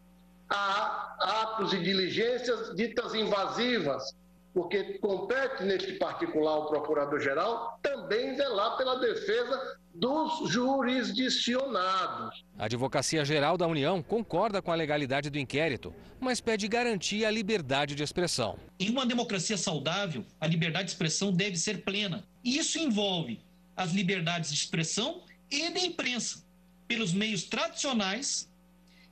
[0.49, 4.15] a atos e diligências ditas invasivas,
[4.57, 12.43] porque compete neste particular ao procurador-geral também zelar pela defesa dos jurisdicionados.
[12.57, 17.31] A Advocacia Geral da União concorda com a legalidade do inquérito, mas pede garantia à
[17.31, 18.57] liberdade de expressão.
[18.79, 22.27] Em uma democracia saudável, a liberdade de expressão deve ser plena.
[22.43, 23.39] E isso envolve
[23.75, 26.43] as liberdades de expressão e de imprensa,
[26.87, 28.51] pelos meios tradicionais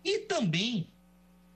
[0.03, 0.87] e também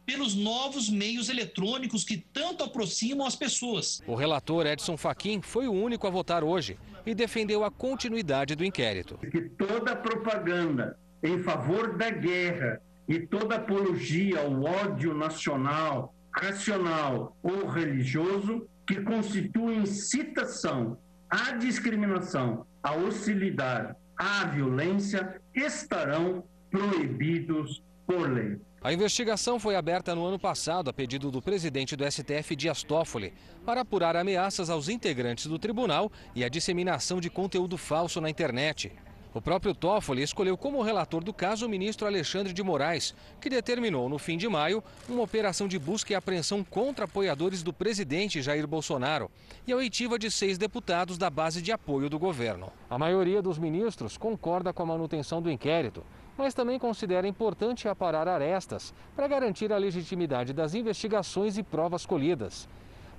[0.10, 4.02] pelos novos meios eletrônicos que tanto aproximam as pessoas.
[4.08, 8.66] O relator Edson Fachin foi o único a votar hoje e defendeu a continuidade do
[8.66, 9.20] inquérito.
[9.20, 17.68] Que toda propaganda em favor da guerra e toda apologia ao ódio nacional, racional ou
[17.68, 20.98] religioso que constitui incitação
[21.30, 28.58] à discriminação, à hostilidade, à violência estarão proibidos por lei.
[28.82, 33.34] A investigação foi aberta no ano passado a pedido do presidente do STF, Dias Toffoli,
[33.66, 38.90] para apurar ameaças aos integrantes do tribunal e a disseminação de conteúdo falso na internet.
[39.34, 44.08] O próprio Toffoli escolheu como relator do caso o ministro Alexandre de Moraes, que determinou
[44.08, 48.66] no fim de maio uma operação de busca e apreensão contra apoiadores do presidente Jair
[48.66, 49.30] Bolsonaro
[49.68, 52.72] e a oitiva de seis deputados da base de apoio do governo.
[52.90, 56.02] A maioria dos ministros concorda com a manutenção do inquérito
[56.40, 62.66] mas também considera importante aparar arestas para garantir a legitimidade das investigações e provas colhidas.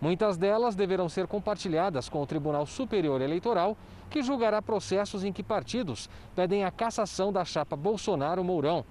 [0.00, 3.76] Muitas delas deverão ser compartilhadas com o Tribunal Superior Eleitoral,
[4.08, 8.86] que julgará processos em que partidos pedem a cassação da chapa Bolsonaro-Mourão.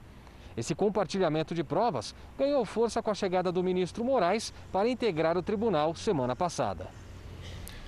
[0.55, 5.41] Esse compartilhamento de provas ganhou força com a chegada do ministro Moraes para integrar o
[5.41, 6.87] tribunal semana passada.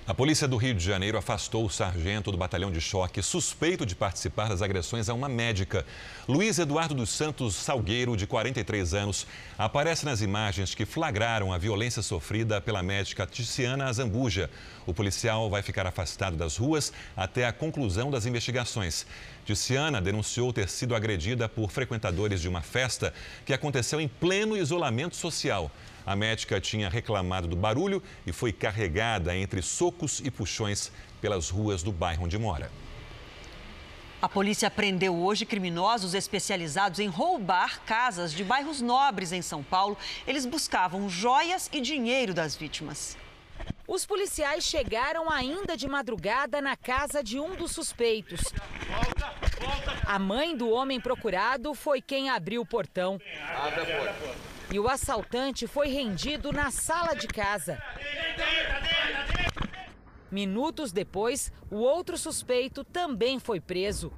[0.04, 3.94] A polícia do Rio de Janeiro afastou o sargento do batalhão de choque suspeito de
[3.94, 5.86] participar das agressões a uma médica.
[6.28, 12.02] Luiz Eduardo dos Santos Salgueiro, de 43 anos, aparece nas imagens que flagraram a violência
[12.02, 14.50] sofrida pela médica Ticiana Zambuja.
[14.84, 19.06] O policial vai ficar afastado das ruas até a conclusão das investigações.
[19.44, 23.14] Ticiana denunciou ter sido agredida por frequentadores de uma festa
[23.46, 25.70] que aconteceu em pleno isolamento social.
[26.04, 30.90] A médica tinha reclamado do barulho e foi carregada entre socos e puxões
[31.20, 32.70] pelas ruas do bairro onde mora.
[34.20, 39.98] A polícia prendeu hoje criminosos especializados em roubar casas de bairros nobres em São Paulo.
[40.26, 43.16] Eles buscavam joias e dinheiro das vítimas.
[43.86, 48.40] Os policiais chegaram ainda de madrugada na casa de um dos suspeitos.
[50.06, 53.20] A mãe do homem procurado foi quem abriu o portão.
[53.56, 57.78] Abre a porta e o assaltante foi rendido na sala de casa.
[60.30, 64.10] Minutos depois, o outro suspeito também foi preso.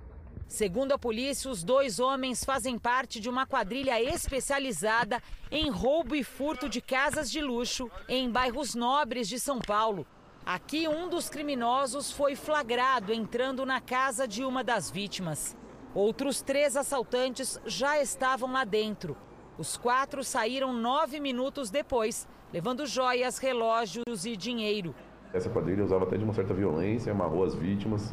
[0.47, 6.23] Segundo a polícia, os dois homens fazem parte de uma quadrilha especializada em roubo e
[6.23, 10.07] furto de casas de luxo em bairros nobres de São Paulo.
[10.47, 15.57] Aqui, um dos criminosos foi flagrado entrando na casa de uma das vítimas.
[15.93, 19.17] Outros três assaltantes já estavam lá dentro.
[19.57, 24.93] Os quatro saíram nove minutos depois, levando joias, relógios e dinheiro.
[25.33, 28.13] Essa quadrilha usava até de uma certa violência, amarrou as vítimas.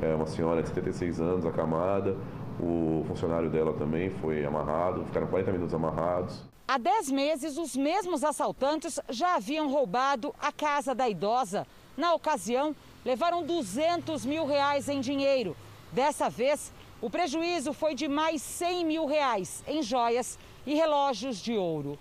[0.00, 2.16] É uma senhora de 76 anos, acamada.
[2.58, 6.42] O funcionário dela também foi amarrado, ficaram 40 minutos amarrados.
[6.66, 11.66] Há 10 meses, os mesmos assaltantes já haviam roubado a casa da idosa.
[11.98, 15.54] Na ocasião, levaram 200 mil reais em dinheiro.
[15.92, 21.56] Dessa vez, o prejuízo foi de mais 100 mil reais em joias e relógios de
[21.56, 21.98] ouro.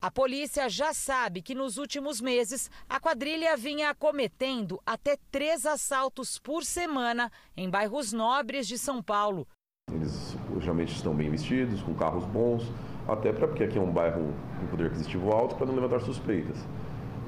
[0.00, 6.38] A polícia já sabe que nos últimos meses a quadrilha vinha cometendo até três assaltos
[6.38, 9.44] por semana em bairros nobres de São Paulo.
[9.92, 12.62] Eles geralmente estão bem vestidos, com carros bons,
[13.08, 16.58] até para porque aqui é um bairro com poder aquisitivo alto para não levantar suspeitas.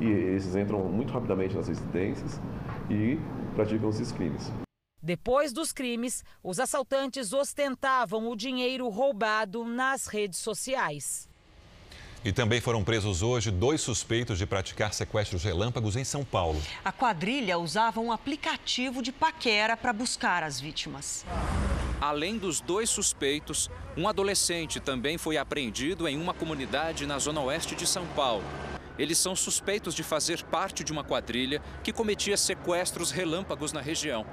[0.00, 2.40] E esses entram muito rapidamente nas residências
[2.88, 3.18] e
[3.56, 4.52] praticam esses crimes.
[5.02, 11.28] Depois dos crimes, os assaltantes ostentavam o dinheiro roubado nas redes sociais.
[12.22, 16.60] E também foram presos hoje dois suspeitos de praticar sequestros relâmpagos em São Paulo.
[16.84, 21.24] A quadrilha usava um aplicativo de paquera para buscar as vítimas.
[21.98, 27.74] Além dos dois suspeitos, um adolescente também foi apreendido em uma comunidade na zona oeste
[27.74, 28.44] de São Paulo.
[28.98, 34.26] Eles são suspeitos de fazer parte de uma quadrilha que cometia sequestros relâmpagos na região.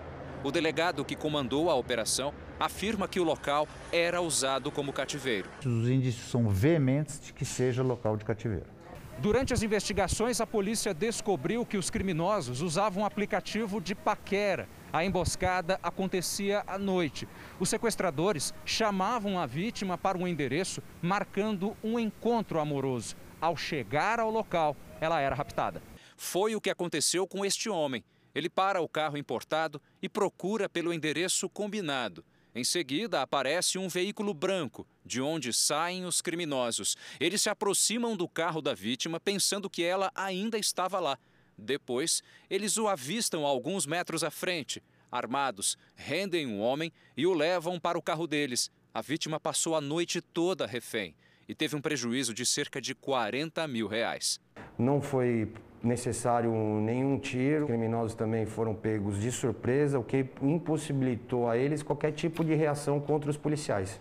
[0.43, 5.49] O delegado que comandou a operação afirma que o local era usado como cativeiro.
[5.65, 8.77] Os indícios são veementes de que seja local de cativeiro.
[9.19, 14.69] Durante as investigações, a polícia descobriu que os criminosos usavam um aplicativo de paquera.
[14.93, 17.27] A emboscada acontecia à noite.
[17.59, 23.15] Os sequestradores chamavam a vítima para um endereço, marcando um encontro amoroso.
[23.41, 25.81] Ao chegar ao local, ela era raptada.
[26.15, 28.03] Foi o que aconteceu com este homem.
[28.37, 32.23] Ele para o carro importado e procura pelo endereço combinado.
[32.53, 36.95] Em seguida, aparece um veículo branco, de onde saem os criminosos.
[37.19, 41.17] Eles se aproximam do carro da vítima, pensando que ela ainda estava lá.
[41.57, 44.83] Depois, eles o avistam alguns metros à frente.
[45.11, 48.69] Armados, rendem um homem e o levam para o carro deles.
[48.93, 51.15] A vítima passou a noite toda refém
[51.47, 54.39] e teve um prejuízo de cerca de 40 mil reais.
[54.77, 57.63] Não foi necessário nenhum tiro.
[57.63, 62.53] Os criminosos também foram pegos de surpresa, o que impossibilitou a eles qualquer tipo de
[62.53, 63.99] reação contra os policiais.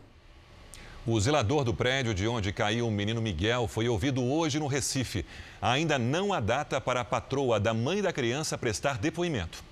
[1.06, 5.24] O zelador do prédio de onde caiu o menino Miguel foi ouvido hoje no Recife.
[5.62, 9.62] Ainda não há data para a patroa da mãe da criança prestar depoimento.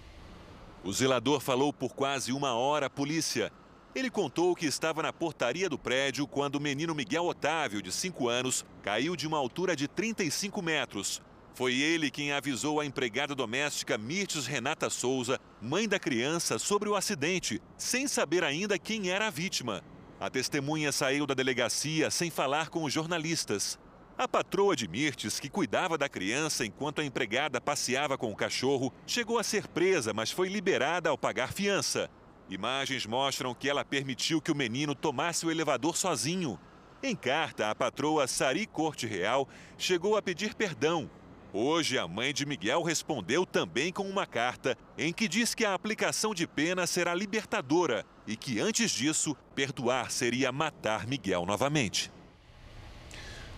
[0.84, 3.50] O zelador falou por quase uma hora à polícia.
[3.94, 8.28] Ele contou que estava na portaria do prédio quando o menino Miguel Otávio, de 5
[8.28, 11.22] anos, caiu de uma altura de 35 metros.
[11.54, 16.96] Foi ele quem avisou a empregada doméstica Mirtes Renata Souza, mãe da criança, sobre o
[16.96, 19.80] acidente, sem saber ainda quem era a vítima.
[20.18, 23.78] A testemunha saiu da delegacia sem falar com os jornalistas.
[24.18, 28.92] A patroa de Mirtes, que cuidava da criança enquanto a empregada passeava com o cachorro,
[29.06, 32.10] chegou a ser presa, mas foi liberada ao pagar fiança.
[32.48, 36.58] Imagens mostram que ela permitiu que o menino tomasse o elevador sozinho.
[37.02, 41.10] Em carta, a patroa Sari Corte Real chegou a pedir perdão.
[41.52, 45.72] Hoje, a mãe de Miguel respondeu também com uma carta em que diz que a
[45.72, 52.10] aplicação de pena será libertadora e que, antes disso, perdoar seria matar Miguel novamente.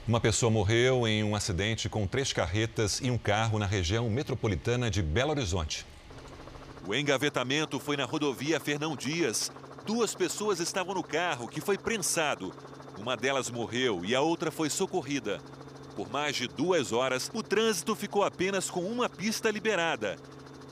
[0.07, 4.89] Uma pessoa morreu em um acidente com três carretas e um carro na região metropolitana
[4.89, 5.85] de Belo Horizonte.
[6.87, 9.51] O engavetamento foi na rodovia Fernão Dias.
[9.85, 12.55] Duas pessoas estavam no carro, que foi prensado.
[12.97, 15.41] Uma delas morreu e a outra foi socorrida.
[15.97, 20.17] Por mais de duas horas, o trânsito ficou apenas com uma pista liberada.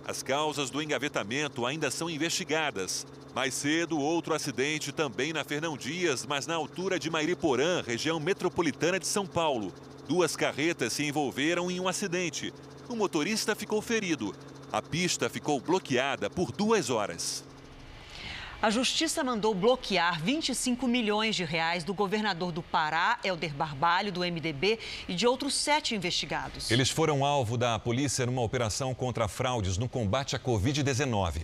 [0.07, 3.05] As causas do engavetamento ainda são investigadas.
[3.35, 9.01] Mais cedo, outro acidente também na Fernão Dias, mas na altura de Mairiporã, região metropolitana
[9.01, 9.75] de São Paulo.
[10.07, 12.55] Duas carretas se envolveram em um acidente.
[12.89, 14.33] O motorista ficou ferido.
[14.75, 17.45] A pista ficou bloqueada por duas horas.
[18.61, 24.22] A Justiça mandou bloquear 25 milhões de reais do governador do Pará, Helder Barbalho, do
[24.22, 26.72] MDB, e de outros sete investigados.
[26.72, 31.43] Eles foram alvo da polícia numa operação contra fraudes no combate à Covid-19.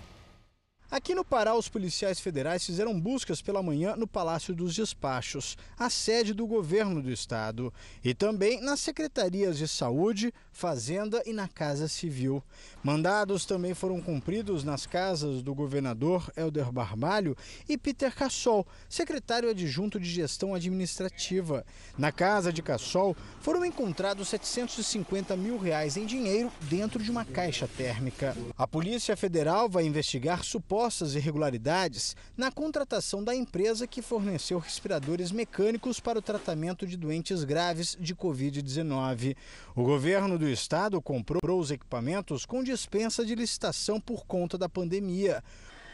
[0.91, 5.89] Aqui no Pará, os policiais federais fizeram buscas pela manhã no Palácio dos Despachos, a
[5.89, 7.73] sede do governo do estado,
[8.03, 12.43] e também nas secretarias de Saúde, Fazenda e na Casa Civil.
[12.83, 17.37] Mandados também foram cumpridos nas casas do governador Helder Barbalho
[17.69, 21.65] e Peter Cassol, secretário adjunto de Gestão Administrativa.
[21.97, 27.69] Na casa de Cassol foram encontrados 750 mil reais em dinheiro dentro de uma caixa
[27.69, 28.37] térmica.
[28.59, 30.43] A Polícia Federal vai investigar
[30.81, 37.45] supostas irregularidades na contratação da empresa que forneceu respiradores mecânicos para o tratamento de doentes
[37.45, 39.37] graves de Covid-19.
[39.77, 45.45] O governo do estado comprou os equipamentos com dispensa de licitação por conta da pandemia.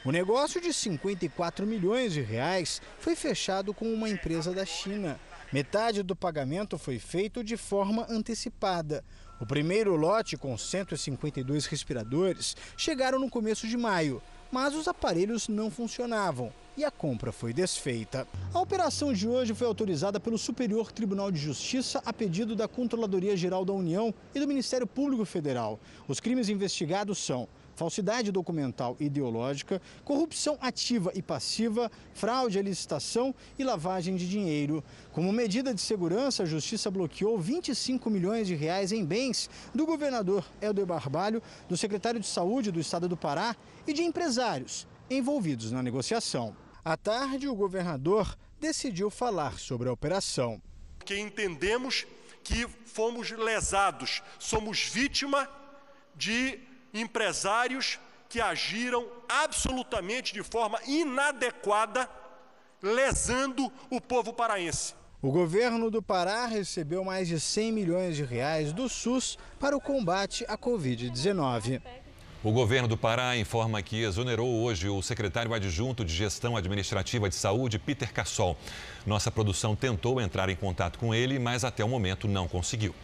[0.04, 5.18] O negócio de 54 milhões de reais foi fechado com uma empresa da China.
[5.52, 9.02] Metade do pagamento foi feito de forma antecipada.
[9.40, 14.22] O primeiro lote, com 152 respiradores, chegaram no começo de maio,
[14.56, 18.26] mas os aparelhos não funcionavam e a compra foi desfeita.
[18.54, 23.36] A operação de hoje foi autorizada pelo Superior Tribunal de Justiça a pedido da Controladoria
[23.36, 25.78] Geral da União e do Ministério Público Federal.
[26.08, 33.34] Os crimes investigados são falsidade documental e ideológica, corrupção ativa e passiva, fraude à licitação
[33.58, 34.82] e lavagem de dinheiro.
[35.12, 40.44] Como medida de segurança, a Justiça bloqueou 25 milhões de reais em bens do governador
[40.62, 43.54] Helder Barbalho, do secretário de Saúde do Estado do Pará
[43.86, 46.56] e de empresários envolvidos na negociação.
[46.84, 50.60] À tarde, o governador decidiu falar sobre a operação.
[51.04, 52.06] Que entendemos
[52.42, 55.48] que fomos lesados, somos vítima
[56.14, 56.58] de
[56.94, 62.08] empresários que agiram absolutamente de forma inadequada,
[62.82, 64.94] lesando o povo paraense.
[65.22, 69.80] O governo do Pará recebeu mais de 100 milhões de reais do SUS para o
[69.80, 71.80] combate à Covid-19.
[72.46, 77.34] O governo do Pará informa que exonerou hoje o secretário adjunto de Gestão Administrativa de
[77.34, 78.56] Saúde, Peter Cassol.
[79.04, 82.94] Nossa produção tentou entrar em contato com ele, mas até o momento não conseguiu.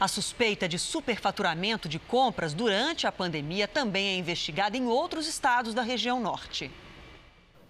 [0.00, 5.74] A suspeita de superfaturamento de compras durante a pandemia também é investigada em outros estados
[5.74, 6.68] da região norte.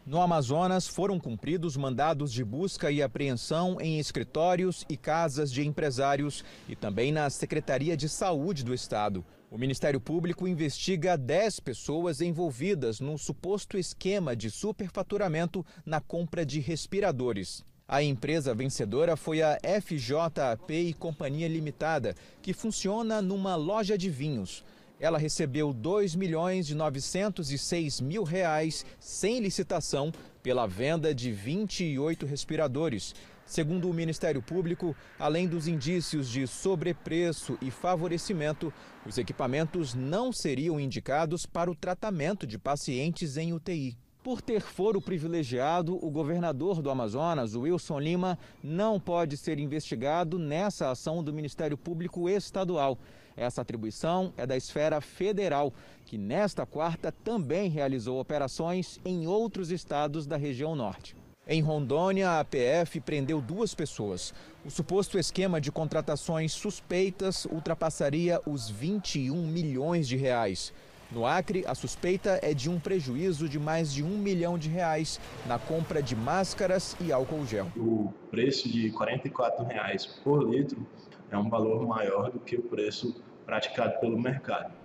[0.07, 6.43] No Amazonas, foram cumpridos mandados de busca e apreensão em escritórios e casas de empresários
[6.67, 9.23] e também na Secretaria de Saúde do Estado.
[9.51, 16.61] O Ministério Público investiga 10 pessoas envolvidas num suposto esquema de superfaturamento na compra de
[16.61, 17.65] respiradores.
[17.87, 24.63] A empresa vencedora foi a FJAP e Companhia Limitada, que funciona numa loja de vinhos.
[25.01, 33.15] Ela recebeu 2 milhões de 906 mil reais sem licitação pela venda de 28 respiradores.
[33.49, 38.71] Segundo o Ministério Público, além dos indícios de sobrepreço e favorecimento,
[39.07, 43.97] os equipamentos não seriam indicados para o tratamento de pacientes em UTI.
[44.23, 50.91] Por ter foro privilegiado, o governador do Amazonas, Wilson Lima, não pode ser investigado nessa
[50.91, 52.99] ação do Ministério Público Estadual.
[53.35, 55.73] Essa atribuição é da esfera federal,
[56.05, 61.17] que nesta quarta também realizou operações em outros estados da região norte.
[61.51, 64.35] Em Rondônia, a PF prendeu duas pessoas.
[64.67, 70.75] O suposto esquema de contratações suspeitas ultrapassaria os 21 milhões de reais.
[71.11, 75.19] No Acre, a suspeita é de um prejuízo de mais de um milhão de reais
[75.47, 77.69] na compra de máscaras e álcool gel.
[77.79, 80.87] O preço de 44 reais por litro
[81.31, 84.78] é um valor maior do que o preço praticado pelo mercado.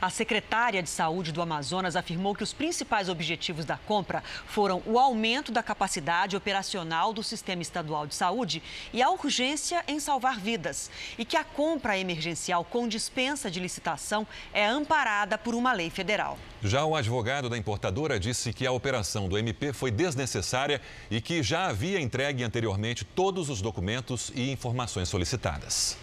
[0.00, 4.98] A secretária de Saúde do Amazonas afirmou que os principais objetivos da compra foram o
[4.98, 10.90] aumento da capacidade operacional do sistema estadual de saúde e a urgência em salvar vidas.
[11.16, 16.38] E que a compra emergencial com dispensa de licitação é amparada por uma lei federal.
[16.62, 20.80] Já o advogado da importadora disse que a operação do MP foi desnecessária
[21.10, 25.96] e que já havia entregue anteriormente todos os documentos e informações solicitadas.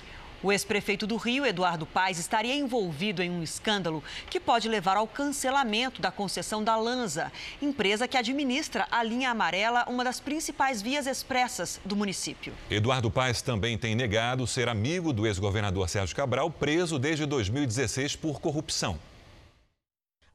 [0.43, 5.07] O ex-prefeito do Rio, Eduardo Paes, estaria envolvido em um escândalo que pode levar ao
[5.07, 7.31] cancelamento da concessão da Lanza,
[7.61, 12.53] empresa que administra a linha amarela, uma das principais vias expressas do município.
[12.69, 18.41] Eduardo Paes também tem negado ser amigo do ex-governador Sérgio Cabral, preso desde 2016 por
[18.41, 18.99] corrupção.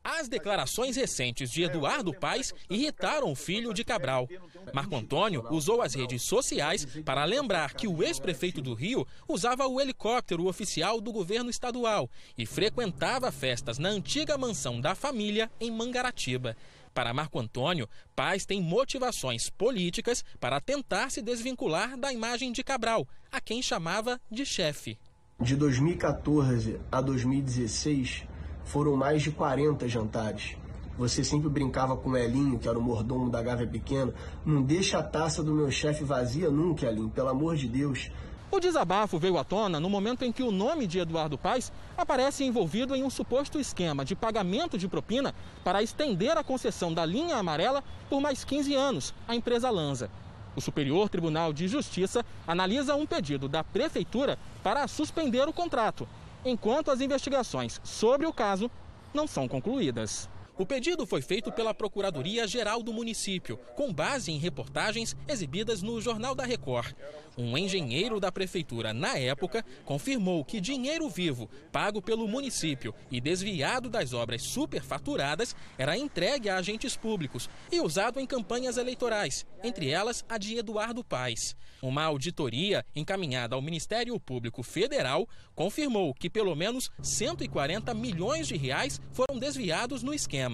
[0.03, 4.29] As declarações recentes de Eduardo Paes irritaram o filho de Cabral.
[4.73, 9.81] Marco Antônio usou as redes sociais para lembrar que o ex-prefeito do Rio usava o
[9.81, 16.57] helicóptero oficial do governo estadual e frequentava festas na antiga mansão da família em Mangaratiba.
[16.95, 23.07] Para Marco Antônio, Paz tem motivações políticas para tentar se desvincular da imagem de Cabral,
[23.31, 24.99] a quem chamava de chefe.
[25.41, 28.25] De 2014 a 2016,
[28.69, 30.55] foram mais de 40 jantares.
[30.99, 34.13] Você sempre brincava com o Elinho, que era o mordomo da Gávea Pequena.
[34.45, 38.11] Não deixa a taça do meu chefe vazia nunca, Elinho, pelo amor de Deus.
[38.51, 42.45] O desabafo veio à tona no momento em que o nome de Eduardo Paes aparece
[42.45, 47.37] envolvido em um suposto esquema de pagamento de propina para estender a concessão da linha
[47.37, 50.11] amarela por mais 15 anos à empresa Lanza.
[50.57, 56.09] O Superior Tribunal de Justiça analisa um pedido da Prefeitura para suspender o contrato
[56.45, 58.71] enquanto as investigações sobre o caso
[59.13, 60.29] não são concluídas.
[60.59, 66.35] O pedido foi feito pela Procuradoria-Geral do município, com base em reportagens exibidas no Jornal
[66.35, 66.97] da Record.
[67.37, 73.89] Um engenheiro da prefeitura, na época, confirmou que dinheiro vivo, pago pelo município e desviado
[73.89, 80.25] das obras superfaturadas, era entregue a agentes públicos e usado em campanhas eleitorais, entre elas
[80.29, 81.55] a de Eduardo Paes.
[81.81, 89.01] Uma auditoria encaminhada ao Ministério Público Federal confirmou que pelo menos 140 milhões de reais
[89.13, 90.48] foram desviados no esquema.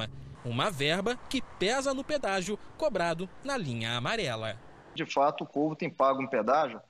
[0.45, 4.59] Uma verba que pesa no pedágio cobrado na linha amarela.
[4.95, 6.81] De fato, o povo tem pago um pedágio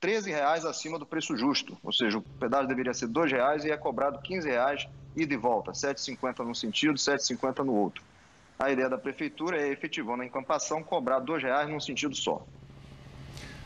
[0.00, 3.70] 13 reais acima do preço justo, ou seja, o pedágio deveria ser R$ reais e
[3.70, 8.02] é cobrado 15 reais ida e volta, 7,50 num sentido, 7,50 no outro.
[8.58, 12.46] A ideia da prefeitura é, efetivando a encampação, cobrar R$ reais num sentido só.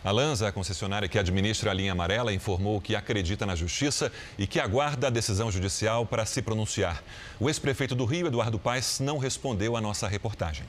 [0.04, 4.46] A Lanza, a concessionária que administra a linha amarela, informou que acredita na justiça e
[4.46, 7.02] que aguarda a decisão judicial para se pronunciar.
[7.40, 10.66] O ex-prefeito do Rio, Eduardo Paes, não respondeu à nossa reportagem.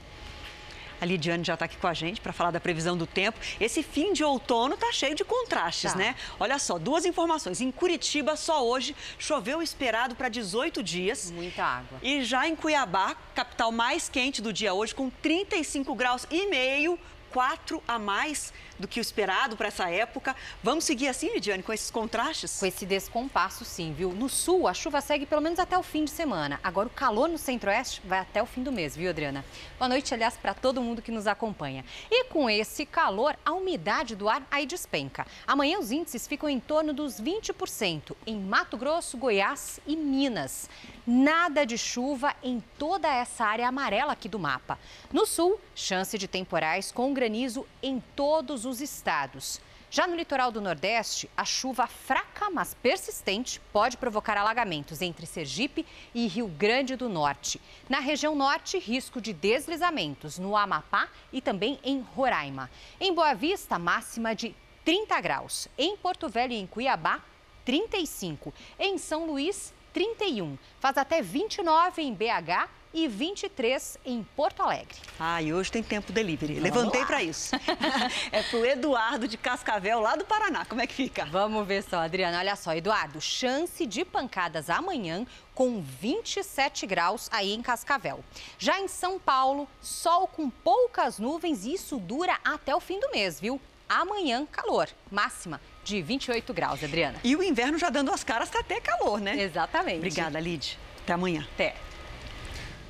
[1.02, 3.38] A Lidiane já está aqui com a gente para falar da previsão do tempo.
[3.60, 6.00] Esse fim de outono está cheio de contrastes, tá.
[6.00, 6.16] né?
[6.40, 7.60] Olha só, duas informações.
[7.60, 11.30] Em Curitiba, só hoje, choveu esperado para 18 dias.
[11.30, 12.00] Muita água.
[12.02, 16.98] E já em Cuiabá, capital mais quente do dia hoje, com 35 graus e meio,
[17.36, 20.36] 4 a mais do que o esperado para essa época.
[20.64, 22.60] Vamos seguir assim, Lidiane, com esses contrastes?
[22.60, 24.12] Com esse descompasso, sim, viu?
[24.12, 26.60] No sul, a chuva segue pelo menos até o fim de semana.
[26.64, 29.46] Agora, o calor no centro-oeste vai até o fim do mês, viu, Adriana?
[29.78, 31.86] Boa noite, aliás, para todo mundo que nos acompanha.
[32.10, 35.26] E com esse calor, a umidade do ar aí despenca.
[35.48, 40.70] Amanhã, os índices ficam em torno dos 20% em Mato Grosso, Goiás e Minas.
[41.08, 44.80] Nada de chuva em toda essa área amarela aqui do mapa.
[45.14, 49.62] No sul, chance de temporais com granizo em todos os estados.
[49.90, 55.86] Já no litoral do Nordeste, a chuva fraca, mas persistente, pode provocar alagamentos entre Sergipe
[56.14, 57.62] e Rio Grande do Norte.
[57.88, 62.70] Na região norte, risco de deslizamentos no Amapá e também em Roraima.
[63.00, 64.54] Em Boa Vista, máxima de
[64.84, 65.68] 30 graus.
[65.78, 67.22] Em Porto Velho e em Cuiabá,
[67.64, 68.54] 35.
[68.78, 70.58] Em São Luís, 31.
[70.80, 74.96] Faz até 29 em BH e 23 em Porto Alegre.
[75.20, 76.54] Ah, e hoje tem tempo delivery.
[76.54, 77.54] Vamos Levantei para isso.
[78.32, 80.64] é pro Eduardo de Cascavel, lá do Paraná.
[80.64, 81.26] Como é que fica?
[81.26, 82.40] Vamos ver só, Adriana.
[82.40, 88.24] Olha só, Eduardo, chance de pancadas amanhã com 27 graus aí em Cascavel.
[88.58, 93.12] Já em São Paulo, sol com poucas nuvens e isso dura até o fim do
[93.12, 93.60] mês, viu?
[93.88, 97.20] amanhã calor, máxima de 28 graus, Adriana.
[97.24, 99.40] E o inverno já dando as caras, tá até calor, né?
[99.40, 99.98] Exatamente.
[99.98, 100.80] Obrigada, Lid.
[101.04, 101.48] Até amanhã.
[101.54, 101.76] Até.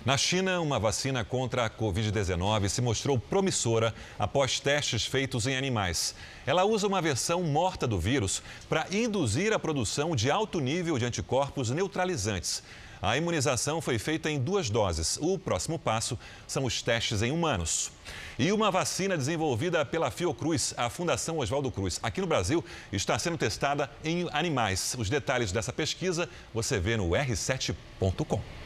[0.05, 6.13] Na China, uma vacina contra a Covid-19 se mostrou promissora após testes feitos em animais.
[6.45, 11.05] Ela usa uma versão morta do vírus para induzir a produção de alto nível de
[11.05, 12.61] anticorpos neutralizantes.
[13.01, 15.17] A imunização foi feita em duas doses.
[15.19, 17.91] O próximo passo são os testes em humanos.
[18.37, 23.39] E uma vacina desenvolvida pela Fiocruz, a Fundação Oswaldo Cruz, aqui no Brasil, está sendo
[23.39, 24.95] testada em animais.
[24.99, 28.64] Os detalhes dessa pesquisa você vê no r7.com.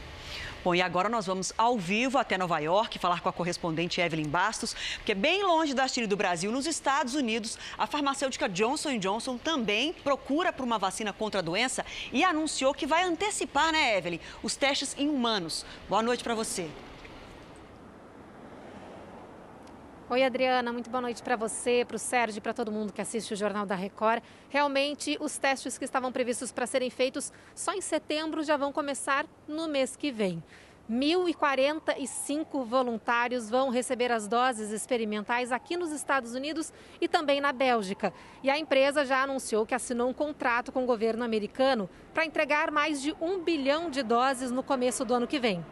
[0.62, 4.28] Bom, e agora nós vamos ao vivo até Nova York falar com a correspondente Evelyn
[4.28, 9.38] Bastos, porque bem longe da Chile do Brasil, nos Estados Unidos, a farmacêutica Johnson Johnson
[9.38, 11.82] também procura por uma vacina contra a doença
[12.12, 15.64] e anunciou que vai antecipar, né, Evelyn, os testes em humanos.
[15.88, 16.68] Boa noite para você.
[20.12, 23.32] Oi, Adriana, muito boa noite para você, para o Sérgio para todo mundo que assiste
[23.32, 24.20] o Jornal da Record.
[24.48, 29.24] Realmente, os testes que estavam previstos para serem feitos só em setembro já vão começar
[29.46, 30.42] no mês que vem.
[30.90, 38.12] 1.045 voluntários vão receber as doses experimentais aqui nos Estados Unidos e também na Bélgica.
[38.42, 42.72] E a empresa já anunciou que assinou um contrato com o governo americano para entregar
[42.72, 45.64] mais de um bilhão de doses no começo do ano que vem.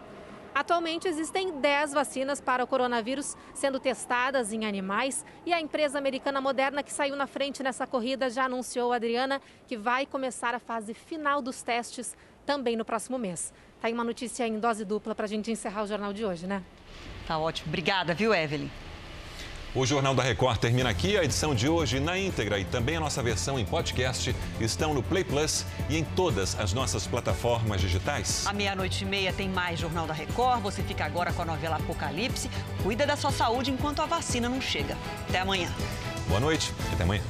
[0.54, 6.40] Atualmente existem 10 vacinas para o coronavírus sendo testadas em animais e a empresa americana
[6.40, 10.94] Moderna que saiu na frente nessa corrida já anunciou, Adriana, que vai começar a fase
[10.94, 13.52] final dos testes também no próximo mês.
[13.80, 16.46] Tá aí uma notícia em dose dupla para a gente encerrar o jornal de hoje,
[16.46, 16.62] né?
[17.26, 17.68] Tá ótimo.
[17.68, 18.68] Obrigada, viu, Evelyn?
[19.74, 21.18] O Jornal da Record termina aqui.
[21.18, 25.02] A edição de hoje na íntegra e também a nossa versão em podcast estão no
[25.02, 28.46] Play Plus e em todas as nossas plataformas digitais.
[28.46, 30.62] À meia-noite e meia tem mais Jornal da Record.
[30.62, 32.50] Você fica agora com a novela Apocalipse.
[32.82, 34.96] Cuida da sua saúde enquanto a vacina não chega.
[35.28, 35.70] Até amanhã.
[36.28, 37.22] Boa noite e até amanhã.